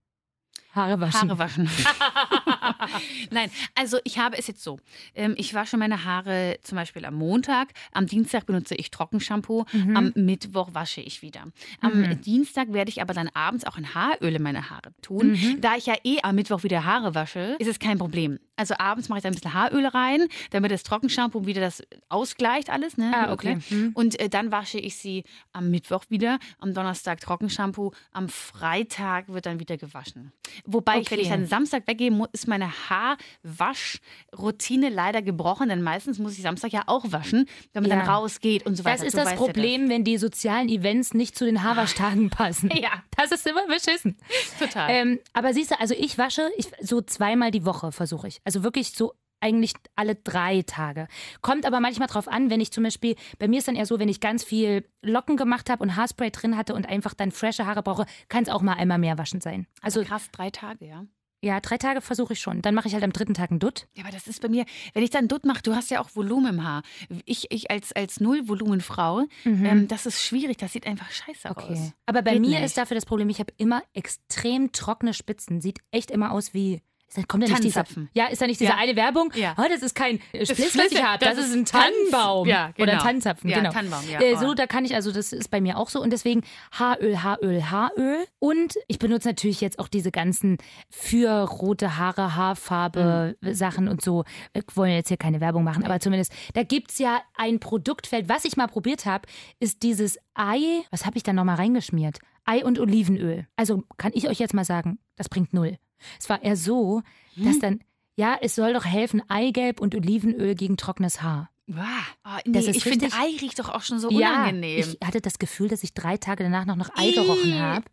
Haare 0.76 1.00
waschen. 1.00 1.30
Haare 1.30 1.40
waschen. 1.40 1.70
Nein, 3.32 3.50
also 3.76 3.98
ich 4.04 4.20
habe 4.20 4.38
es 4.38 4.48
jetzt 4.48 4.62
so. 4.62 4.78
Ähm, 5.16 5.34
ich 5.38 5.54
wasche 5.54 5.78
meine 5.78 6.04
Haare 6.04 6.58
zum 6.64 6.76
Beispiel 6.76 7.06
am 7.06 7.16
Montag. 7.16 7.70
Am 7.94 8.08
Dienstag 8.08 8.46
benutze 8.46 8.76
ich 8.76 8.92
Trockenshampoo. 8.92 9.66
Mhm. 9.72 9.98
Am 9.98 10.12
Mittwoch 10.16 10.74
wasche 10.74 11.00
ich 11.00 11.22
wieder. 11.22 11.46
Am 11.80 12.22
Dienstag 12.22 12.74
werde 12.74 12.90
ich 12.90 13.02
aber 13.02 13.14
dann 13.14 13.30
abends 13.30 13.66
auch 13.66 13.78
in 13.78 13.96
Haaröl 13.96 14.36
in 14.36 14.44
meine 14.44 14.70
Haare 14.70 14.94
tun. 15.02 15.32
Mhm. 15.32 15.62
Da 15.62 15.76
ich 15.76 15.86
ja 15.86 15.96
eh 16.04 16.18
am 16.24 16.36
Mittwoch 16.36 16.64
wieder 16.64 16.84
Haare 16.84 17.16
wasche, 17.16 17.56
ist 17.60 17.68
es 17.68 17.80
kein 17.80 17.98
Problem. 17.98 18.40
Also 18.56 18.76
abends 18.78 19.10
mache 19.10 19.20
ich 19.20 19.24
da 19.24 19.30
ein 19.30 19.36
bisschen 19.36 19.54
Haaröl 19.54 19.86
rein, 19.88 20.28
damit 20.52 20.72
das 20.72 20.84
Trockenshampoo 20.84 21.46
wieder 21.46 21.62
das 21.62 21.84
ausgleicht 22.10 22.70
alles. 22.70 22.98
Ne? 22.98 23.12
Ah, 23.14 23.34
okay. 23.34 23.58
Mhm. 23.70 23.92
Und 23.94 24.20
äh, 24.20 24.30
dann 24.30 24.52
wasche 24.52 24.80
ich 24.80 24.96
sie 24.98 25.24
am 25.54 25.70
Mittwoch 25.72 26.04
wieder, 26.10 26.40
am 26.60 26.74
Donnerstag 26.74 27.20
Trockenshampoo, 27.20 27.92
am 28.12 28.30
Freitag 28.30 29.32
wird 29.34 29.46
dann 29.46 29.60
wieder 29.60 29.78
gewaschen. 29.78 30.32
Wobei, 30.66 31.00
ich, 31.00 31.12
wenn 31.12 31.20
ich 31.20 31.26
Okay. 31.28 31.36
dann 31.38 31.48
Samstag 31.48 31.88
weggehe, 31.88 32.12
ist 32.32 32.48
meine 32.48 32.72
Haarwaschroutine 32.90 34.90
leider 34.90 35.22
gebrochen, 35.22 35.70
denn 35.70 35.82
meistens 35.82 36.20
muss 36.20 36.34
ich 36.38 36.42
Samstag 36.42 36.72
ja 36.72 36.84
auch 36.88 37.12
waschen, 37.12 37.48
damit 37.74 37.90
Ja. 37.92 37.98
dann 37.98 38.08
rausgeht 38.08 38.66
und 38.66 38.76
so 38.76 38.86
weiter. 38.86 38.98
Das 38.98 39.06
ist 39.08 39.14
Du 39.18 39.24
das 39.24 39.36
Problem, 39.36 39.90
wenn 39.90 40.04
die 40.04 40.18
sozialen 40.18 40.70
Events 40.70 41.14
nicht 41.14 41.38
zu 41.38 41.46
den 41.46 41.64
Haarwaschtagen 41.64 42.30
passen. 42.30 42.70
Ja. 42.86 43.04
Das 43.18 43.32
ist 43.32 43.48
immer 43.48 43.66
beschissen. 43.68 44.18
Total. 44.60 44.90
Ähm, 44.92 45.20
aber 45.34 45.54
siehst 45.54 45.72
du, 45.72 45.80
also 45.80 45.96
ich 45.98 46.18
wasche 46.18 46.50
ich, 46.58 46.68
so 46.82 47.02
zweimal 47.02 47.50
die 47.50 47.66
Woche, 47.66 47.92
versuche 47.94 48.28
ich. 48.28 48.42
Also 48.46 48.64
wirklich 48.64 48.92
so 48.92 49.14
eigentlich 49.42 49.74
alle 49.96 50.16
drei 50.16 50.62
Tage. 50.64 51.08
Kommt 51.42 51.66
aber 51.66 51.80
manchmal 51.80 52.08
drauf 52.08 52.28
an, 52.28 52.50
wenn 52.50 52.62
ich 52.62 52.72
zum 52.72 52.84
Beispiel, 52.84 53.16
bei 53.38 53.48
mir 53.48 53.60
ist 53.60 53.68
dann 53.68 53.76
eher 53.76 53.86
so, 53.86 54.00
wenn 54.00 54.10
ich 54.10 54.20
ganz 54.22 54.44
viel 54.44 54.88
Locken 55.04 55.36
gemacht 55.38 55.70
habe 55.70 55.84
und 55.84 55.96
Haarspray 55.98 56.32
drin 56.32 56.56
hatte 56.58 56.74
und 56.74 56.88
einfach 56.88 57.14
dann 57.14 57.32
frische 57.32 57.66
Haare 57.68 57.84
brauche, 57.84 58.06
kann 58.30 58.44
es 58.44 58.50
auch 58.50 58.62
mal 58.62 58.74
einmal 58.74 58.98
mehr 58.98 59.18
waschen 59.18 59.42
sein. 59.42 59.68
Also 59.82 60.04
krass, 60.04 60.30
drei 60.32 60.50
Tage, 60.50 60.88
ja. 60.88 61.06
ja, 61.44 61.60
drei 61.60 61.78
Tage 61.78 62.02
versuche 62.02 62.34
ich 62.34 62.40
schon. 62.40 62.64
Dann 62.64 62.74
mache 62.74 62.88
ich 62.88 62.94
halt 62.96 63.04
am 63.04 63.12
dritten 63.14 63.36
Tag 63.36 63.52
einen 63.52 63.60
Dutt. 63.60 63.88
Ja, 63.94 64.04
aber 64.06 64.12
das 64.14 64.26
ist 64.26 64.42
bei 64.42 64.48
mir, 64.50 64.66
wenn 64.94 65.04
ich 65.04 65.12
dann 65.12 65.28
Dutt 65.28 65.46
mache, 65.46 65.62
du 65.62 65.76
hast 65.76 65.92
ja 65.92 66.02
auch 66.02 66.16
Volumen 66.16 66.56
im 66.56 66.64
Haar. 66.64 66.82
Ich, 67.26 67.52
ich 67.52 67.70
als, 67.70 67.92
als 67.92 68.20
Null-Volumen-Frau, 68.22 69.26
ähm, 69.46 69.88
das 69.88 70.06
ist 70.08 70.24
schwierig, 70.24 70.58
das 70.58 70.74
sieht 70.74 70.88
einfach 70.88 71.12
scheiße 71.12 71.50
Mhm. 71.50 71.52
Okay. 71.56 71.74
aus. 71.74 71.92
Aber 72.08 72.22
bei 72.24 72.32
Geht 72.32 72.42
mir 72.42 72.50
nicht. 72.52 72.64
ist 72.64 72.78
dafür 72.78 72.96
das 72.96 73.06
Problem, 73.06 73.30
ich 73.30 73.40
habe 73.40 73.54
immer 73.58 73.84
extrem 73.94 74.72
trockene 74.72 75.14
Spitzen. 75.14 75.62
Sieht 75.62 75.80
echt 75.92 76.10
immer 76.10 76.32
aus 76.32 76.54
wie. 76.56 76.82
Ist 77.08 77.18
da- 77.20 77.24
Kommt 77.28 77.48
nicht 77.48 77.64
dieser, 77.64 77.86
ja, 78.14 78.26
ist 78.26 78.42
da 78.42 78.48
nicht 78.48 78.60
diese 78.60 78.72
Ja. 78.72 78.78
eine 78.78 78.96
Werbung? 78.96 79.32
Ja. 79.36 79.54
Oh, 79.58 79.64
das 79.70 79.82
ist 79.84 79.94
kein 79.96 80.20
Spliss, 80.34 80.50
was 80.60 80.68
Spliss, 80.70 80.92
ich 80.92 81.04
habe. 81.04 81.24
Das, 81.24 81.36
das 81.36 81.48
ist 81.48 81.54
ein. 81.54 81.66
Tannenbaum. 81.66 82.48
Ja, 82.48 82.72
Oder 82.78 82.94
genau. 82.94 83.04
Tannenzapfen, 83.04 83.50
Ja, 83.50 83.58
genau. 83.60 83.72
Tannenbaum, 83.72 84.02
ja. 84.10 84.20
Äh, 84.20 84.34
Oh. 84.36 84.40
so, 84.40 84.54
da 84.56 84.66
kann 84.68 84.86
ich, 84.86 84.96
also 84.96 85.12
das 85.12 85.32
ist 85.32 85.50
bei 85.52 85.62
mir 85.62 85.78
auch 85.78 85.90
so. 85.90 86.02
Und 86.02 86.12
deswegen 86.12 86.42
Haaröl, 86.72 87.22
Haaröl, 87.22 87.70
Haaröl. 87.70 88.26
Und 88.40 88.76
ich 88.88 88.98
benutze 89.00 89.28
natürlich 89.30 89.62
jetzt 89.62 89.78
auch 89.80 89.88
diese 89.88 90.12
ganzen 90.12 90.58
für 90.90 91.30
rote 91.44 91.98
Haare, 91.98 92.36
Haarfarbe 92.36 93.36
Mhm. 93.42 93.54
Sachen 93.54 93.88
und 93.88 94.02
so. 94.02 94.24
Wir 94.54 94.64
wollen 94.74 94.92
jetzt 94.94 95.08
hier 95.10 95.18
keine 95.18 95.40
Werbung 95.42 95.64
machen, 95.64 95.84
aber 95.86 96.00
zumindest, 96.00 96.34
da 96.54 96.64
gibt 96.64 96.92
es 96.92 96.98
ja 96.98 97.22
ein 97.36 97.60
Produktfeld. 97.60 98.30
Was 98.30 98.46
ich 98.46 98.58
mal 98.58 98.68
probiert 98.68 99.06
habe, 99.06 99.28
ist 99.60 99.84
dieses 99.84 100.18
Ei. 100.34 100.82
Was 100.92 101.06
habe 101.06 101.18
ich 101.18 101.24
da 101.24 101.34
nochmal 101.34 101.56
reingeschmiert? 101.56 102.18
Ei 102.46 102.64
und 102.66 102.80
Olivenöl. 102.80 103.48
Also 103.56 103.84
kann 103.98 104.12
ich 104.16 104.28
euch 104.28 104.40
jetzt 104.40 104.54
mal 104.54 104.66
sagen, 104.66 105.00
das 105.16 105.30
bringt 105.30 105.54
null. 105.54 105.78
Es 106.20 106.30
war 106.30 106.44
eher 106.44 106.56
so, 106.56 107.02
Hm? 107.36 107.46
dass 107.46 107.60
dann, 107.60 107.80
ja, 108.16 108.38
es 108.42 108.56
soll 108.56 108.74
doch 108.74 108.86
helfen, 108.86 109.22
Eigelb 109.30 109.80
und 109.82 109.96
Olivenöl 109.96 110.56
gegen 110.56 110.78
trockenes 110.78 111.22
Haar. 111.22 111.50
Wow. 111.68 111.84
Oh, 112.24 112.30
nee, 112.46 112.52
Das 112.54 112.66
ist 112.68 112.76
ich 112.78 112.84
finde, 112.84 113.08
Ei 113.08 113.36
riecht 113.42 113.58
doch 113.58 113.70
auch 113.70 113.82
schon 113.82 113.98
so 114.00 114.12
Ja, 114.12 114.34
unangenehm. 114.34 114.80
ich 114.80 114.98
hatte 115.08 115.20
das 115.20 115.40
Gefühl, 115.40 115.68
dass 115.68 115.82
ich 115.84 115.94
drei 115.96 116.16
Tage 116.18 116.44
danach 116.44 116.66
noch 116.66 116.76
nach 116.76 116.92
Ei 116.96 117.10
gerochen 117.12 117.60
habe. 117.60 117.86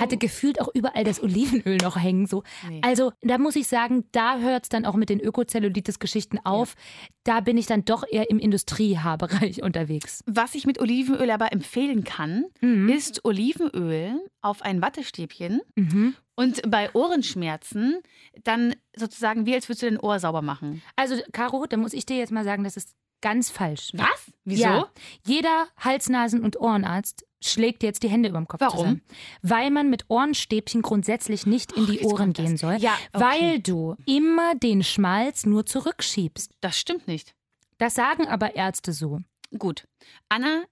Hatte 0.00 0.16
gefühlt 0.16 0.60
auch 0.60 0.68
überall 0.74 1.04
das 1.04 1.22
Olivenöl 1.22 1.76
noch 1.76 1.96
hängen. 1.96 2.26
So. 2.26 2.42
Nee. 2.68 2.80
Also 2.82 3.12
da 3.22 3.38
muss 3.38 3.54
ich 3.54 3.68
sagen, 3.68 4.04
da 4.10 4.38
hört 4.38 4.64
es 4.64 4.68
dann 4.68 4.84
auch 4.84 4.94
mit 4.96 5.10
den 5.10 5.20
Ökozellulitis-Geschichten 5.20 6.38
auf. 6.44 6.74
Da 7.22 7.40
bin 7.40 7.56
ich 7.56 7.66
dann 7.66 7.84
doch 7.84 8.02
eher 8.10 8.30
im 8.30 8.38
Industriehaarbereich 8.40 9.62
unterwegs. 9.62 10.24
Was 10.26 10.54
ich 10.56 10.66
mit 10.66 10.80
Olivenöl 10.80 11.30
aber 11.30 11.52
empfehlen 11.52 12.02
kann, 12.04 12.46
Mhm. 12.60 12.88
ist 12.88 13.24
Olivenöl 13.24 14.20
auf 14.42 14.62
ein 14.62 14.82
Wattestäbchen 14.82 15.60
Mhm. 15.76 16.14
und 16.34 16.62
bei 16.70 16.90
Ohrenschmerzen 16.94 17.98
dann 18.44 18.74
sozusagen 18.96 19.46
wie 19.46 19.54
als 19.54 19.68
würdest 19.68 19.82
du 19.82 19.86
dein 19.86 20.00
Ohr 20.00 20.18
sauber 20.18 20.42
machen. 20.42 20.82
Also 20.96 21.16
Caro, 21.32 21.66
da 21.66 21.76
muss 21.76 21.92
ich 21.92 22.06
dir 22.06 22.16
jetzt 22.16 22.32
mal 22.32 22.44
sagen, 22.44 22.64
das 22.64 22.76
ist 22.76 22.94
ganz 23.20 23.50
falsch. 23.50 23.90
Was? 23.94 24.32
Wieso? 24.44 24.62
Ja, 24.62 24.90
jeder 25.26 25.66
Hals-, 25.76 26.08
Nasen- 26.08 26.42
und 26.42 26.58
Ohrenarzt 26.60 27.24
schlägt 27.42 27.82
jetzt 27.82 28.02
die 28.02 28.08
Hände 28.08 28.28
über 28.28 28.38
dem 28.38 28.48
Kopf 28.48 28.60
Warum? 28.60 28.78
zusammen. 28.78 29.02
Weil 29.42 29.70
man 29.70 29.88
mit 29.90 30.04
Ohrenstäbchen 30.08 30.82
grundsätzlich 30.82 31.46
nicht 31.46 31.72
in 31.72 31.84
Oh, 31.84 31.86
die 31.86 31.94
jetzt 31.94 32.04
Ohren 32.04 32.32
gehen 32.32 32.56
soll. 32.56 32.76
Ja, 32.76 32.96
okay. 33.12 33.24
Weil 33.24 33.60
du 33.60 33.96
immer 34.06 34.54
den 34.54 34.82
Schmalz 34.84 35.46
nur 35.46 35.64
zurückschiebst. 35.64 36.52
Das 36.60 36.78
stimmt 36.78 37.08
nicht. 37.08 37.34
Das 37.78 37.94
sagen 37.94 38.28
aber 38.28 38.56
Ärzte 38.56 38.92
so. 38.92 39.20
Gut. 39.58 39.86
Anna, 40.28 40.64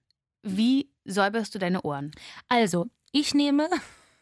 wie 0.43 0.91
säuberst 1.05 1.55
du 1.55 1.59
deine 1.59 1.81
Ohren? 1.81 2.11
Also, 2.47 2.85
ich 3.11 3.33
nehme 3.33 3.67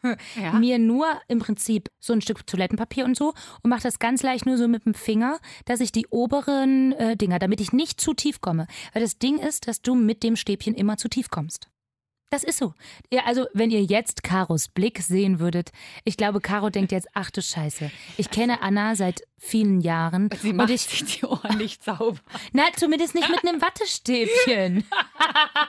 Ja. 0.02 0.52
mir 0.52 0.78
nur 0.78 1.06
im 1.26 1.40
Prinzip 1.40 1.88
so 1.98 2.12
ein 2.12 2.20
Stück 2.20 2.46
Toilettenpapier 2.46 3.04
und 3.04 3.16
so 3.16 3.34
und 3.62 3.70
mache 3.70 3.82
das 3.82 3.98
ganz 3.98 4.22
leicht 4.22 4.46
nur 4.46 4.56
so 4.56 4.68
mit 4.68 4.84
dem 4.84 4.94
Finger, 4.94 5.38
dass 5.64 5.80
ich 5.80 5.90
die 5.92 6.06
oberen 6.08 6.92
äh, 6.92 7.16
Dinger, 7.16 7.38
damit 7.38 7.60
ich 7.60 7.72
nicht 7.72 8.00
zu 8.00 8.14
tief 8.14 8.40
komme. 8.40 8.66
Weil 8.92 9.02
das 9.02 9.18
Ding 9.18 9.38
ist, 9.38 9.66
dass 9.66 9.82
du 9.82 9.94
mit 9.94 10.22
dem 10.22 10.36
Stäbchen 10.36 10.74
immer 10.74 10.96
zu 10.98 11.08
tief 11.08 11.30
kommst. 11.30 11.68
Das 12.30 12.44
ist 12.44 12.58
so. 12.58 12.74
Ja, 13.10 13.22
also, 13.24 13.46
wenn 13.54 13.70
ihr 13.70 13.82
jetzt 13.82 14.22
Karos 14.22 14.68
Blick 14.68 14.98
sehen 15.00 15.40
würdet, 15.40 15.70
ich 16.04 16.18
glaube, 16.18 16.42
Caro 16.42 16.68
denkt 16.68 16.92
jetzt, 16.92 17.08
ach 17.14 17.30
du 17.30 17.40
Scheiße. 17.40 17.90
Ich 18.18 18.30
kenne 18.30 18.60
Anna 18.60 18.94
seit 18.96 19.22
vielen 19.38 19.80
Jahren. 19.80 20.28
Sie 20.38 20.50
und 20.50 20.56
macht 20.56 20.68
ich, 20.68 20.82
sich 20.82 21.04
die 21.04 21.24
Ohren 21.24 21.56
nicht 21.56 21.82
sauber. 21.82 22.20
na, 22.52 22.64
zumindest 22.76 23.14
nicht 23.14 23.30
mit 23.30 23.46
einem 23.46 23.62
Wattestäbchen. 23.62 24.84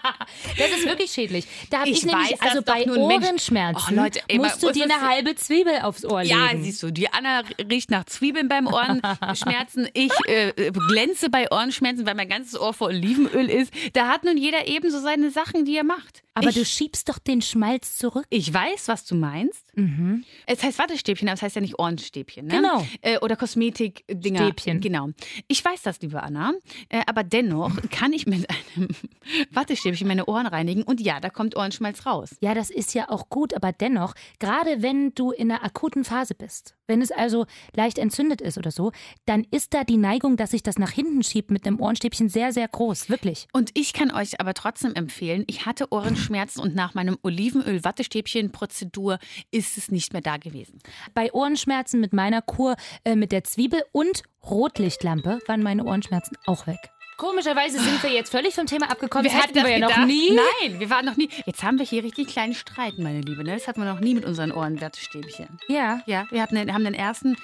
das 0.57 0.69
ist 0.71 0.85
wirklich 0.85 1.11
schädlich. 1.11 1.45
Da 1.69 1.79
habe 1.79 1.89
ich, 1.89 1.97
Ich 1.99 2.05
nämlich, 2.05 2.31
weiß, 2.31 2.41
also 2.41 2.61
bei 2.61 2.85
Ohrenschmerzen, 2.89 3.93
Oh, 3.97 4.01
Leute, 4.01 4.21
ey, 4.27 4.37
musst 4.37 4.61
du 4.63 4.71
dir 4.71 4.83
eine 4.85 5.01
halbe 5.01 5.35
Zwiebel 5.35 5.79
aufs 5.81 6.05
Ohr 6.05 6.23
legen. 6.23 6.37
Ja, 6.37 6.49
siehst 6.59 6.81
du, 6.83 6.91
die 6.91 7.11
Anna 7.11 7.43
riecht 7.69 7.91
nach 7.91 8.05
Zwiebeln 8.05 8.47
beim 8.47 8.67
Ohrenschmerzen. 8.67 9.87
Ich 9.99 10.11
äh, 10.27 10.49
äh, 10.49 10.71
glänze 10.71 11.29
bei 11.29 11.51
Ohrenschmerzen, 11.51 12.05
weil 12.05 12.15
mein 12.15 12.29
ganzes 12.29 12.59
Ohr 12.59 12.73
voll 12.73 12.89
Olivenöl 12.93 13.49
ist. 13.49 13.73
Da 13.93 14.07
hat 14.07 14.23
nun 14.23 14.37
jeder 14.37 14.67
eben 14.67 14.89
so 14.91 14.99
seine 14.99 15.31
Sachen, 15.31 15.65
die 15.65 15.75
er 15.75 15.83
macht. 15.83 16.23
Aber 16.33 16.49
ich, 16.49 16.55
du 16.55 16.63
schiebst 16.63 17.09
doch 17.09 17.19
den 17.19 17.41
Schmalz 17.41 17.97
zurück. 17.97 18.25
ich 18.29 18.53
weiß, 18.53 18.87
was 18.87 19.05
du 19.05 19.15
meinst. 19.15 19.65
Mhm. 19.75 20.23
Es 20.45 20.63
heißt 20.63 20.79
Wattestäbchen, 20.79 21.27
aber 21.27 21.35
es 21.35 21.41
heißt 21.41 21.55
ja 21.55 21.61
nicht 21.61 21.77
Ohrenstäbchen. 21.79 22.47
Ne? 22.47 22.55
Genau. 22.55 22.87
Äh, 23.01 23.17
oder 23.19 23.35
Kosmetikdinger. 23.35 24.45
Stäbchen. 24.45 24.79
Genau. 24.81 25.09
Ich 25.47 25.63
weiß 25.63 25.81
das, 25.81 25.99
liebe 26.01 26.21
Anna. 26.23 26.53
Äh, 26.89 27.01
aber 27.07 27.23
dennoch 27.23 27.71
kann 27.91 28.13
ich 28.13 28.25
mit 28.25 28.47
einem 28.49 28.87
Wattestäbchen 29.51 30.07
meine 30.07 30.18
Ohren 30.27 30.47
reinigen. 30.47 30.83
Und 30.83 31.01
ja, 31.01 31.19
da 31.19 31.29
kommt 31.29 31.55
Ohrenschmalz 31.55 32.05
raus. 32.05 32.35
Ja, 32.41 32.53
das 32.53 32.69
ist 32.69 32.93
ja 32.93 33.09
auch 33.09 33.29
gut, 33.29 33.53
aber 33.53 33.71
dennoch, 33.71 34.13
gerade 34.39 34.81
wenn 34.81 35.13
du 35.15 35.31
in 35.31 35.51
einer 35.51 35.63
akuten 35.63 36.03
Phase 36.03 36.35
bist, 36.35 36.75
wenn 36.87 37.01
es 37.01 37.11
also 37.11 37.45
leicht 37.75 37.97
entzündet 37.97 38.41
ist 38.41 38.57
oder 38.57 38.71
so, 38.71 38.91
dann 39.25 39.45
ist 39.51 39.73
da 39.73 39.83
die 39.83 39.97
Neigung, 39.97 40.37
dass 40.37 40.51
sich 40.51 40.63
das 40.63 40.77
nach 40.77 40.91
hinten 40.91 41.23
schiebt 41.23 41.51
mit 41.51 41.65
einem 41.65 41.79
Ohrenstäbchen 41.79 42.29
sehr, 42.29 42.51
sehr 42.51 42.67
groß. 42.67 43.09
Wirklich. 43.09 43.47
Und 43.53 43.71
ich 43.75 43.93
kann 43.93 44.11
euch 44.11 44.39
aber 44.41 44.53
trotzdem 44.53 44.93
empfehlen, 44.95 45.43
ich 45.47 45.65
hatte 45.65 45.91
Ohrenschmerzen 45.91 46.61
und 46.61 46.75
nach 46.75 46.93
meinem 46.95 47.17
Olivenöl-Wattestäbchen-Prozedur 47.21 49.19
ist 49.51 49.77
es 49.77 49.91
nicht 49.91 50.13
mehr 50.13 50.21
da 50.21 50.37
gewesen. 50.37 50.79
Bei 51.13 51.31
Ohrenschmerzen 51.31 51.99
mit 51.99 52.13
meiner 52.13 52.41
Kur 52.41 52.75
äh, 53.03 53.15
mit 53.15 53.31
der 53.31 53.43
Zwiebel 53.43 53.83
und 53.91 54.23
Rotlichtlampe 54.43 55.39
waren 55.47 55.63
meine 55.63 55.85
Ohrenschmerzen 55.85 56.37
auch 56.45 56.65
weg. 56.67 56.89
Komischerweise 57.19 57.79
sind 57.79 58.01
wir 58.01 58.09
jetzt 58.11 58.31
völlig 58.31 58.55
vom 58.55 58.65
Thema 58.65 58.89
abgekommen. 58.89 59.25
das 59.29 59.33
hatten 59.43 59.53
wir 59.55 59.67
ja 59.77 59.79
noch 59.79 60.05
nie. 60.05 60.31
Nein, 60.31 60.79
wir 60.79 60.89
waren 60.89 61.05
noch 61.05 61.17
nie. 61.17 61.29
Jetzt 61.45 61.61
haben 61.63 61.77
wir 61.77 61.85
hier 61.85 62.01
richtig 62.03 62.27
kleinen 62.29 62.53
Streit, 62.55 62.97
meine 62.97 63.19
Liebe. 63.19 63.43
Ne? 63.43 63.53
Das 63.55 63.67
hatten 63.67 63.81
wir 63.83 63.91
noch 63.93 63.99
nie 63.99 64.15
mit 64.15 64.23
unseren 64.23 64.53
Ohrenwattestäbchen. 64.53 65.59
Ja, 65.67 66.01
Ja, 66.05 66.25
wir 66.31 66.41
hatten, 66.41 66.55
den- 66.55 66.73
haben 66.73 66.85
den 66.85 66.93
ersten 66.93 67.35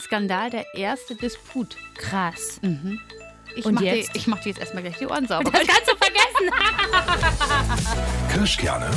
Skandal, 0.00 0.50
der 0.50 0.72
erste 0.74 1.16
Disput. 1.16 1.76
krass. 1.98 2.60
Ich 3.56 3.64
Und 3.66 3.74
mach 3.74 3.82
jetzt? 3.82 4.14
Dir, 4.14 4.16
ich 4.20 4.26
mach 4.28 4.38
dir 4.40 4.50
jetzt 4.50 4.58
erstmal 4.60 4.82
gleich 4.84 4.98
die 4.98 5.06
Ohren 5.06 5.26
sauber. 5.26 5.50
Das 5.50 5.66
kannst 5.66 5.90
du 5.90 5.96
vergessen. 5.96 6.50
Kirschkerne 8.32 8.90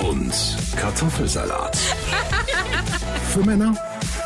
und 0.00 0.32
Kartoffelsalat. 0.76 1.76
Für 3.32 3.40
Männer 3.44 3.76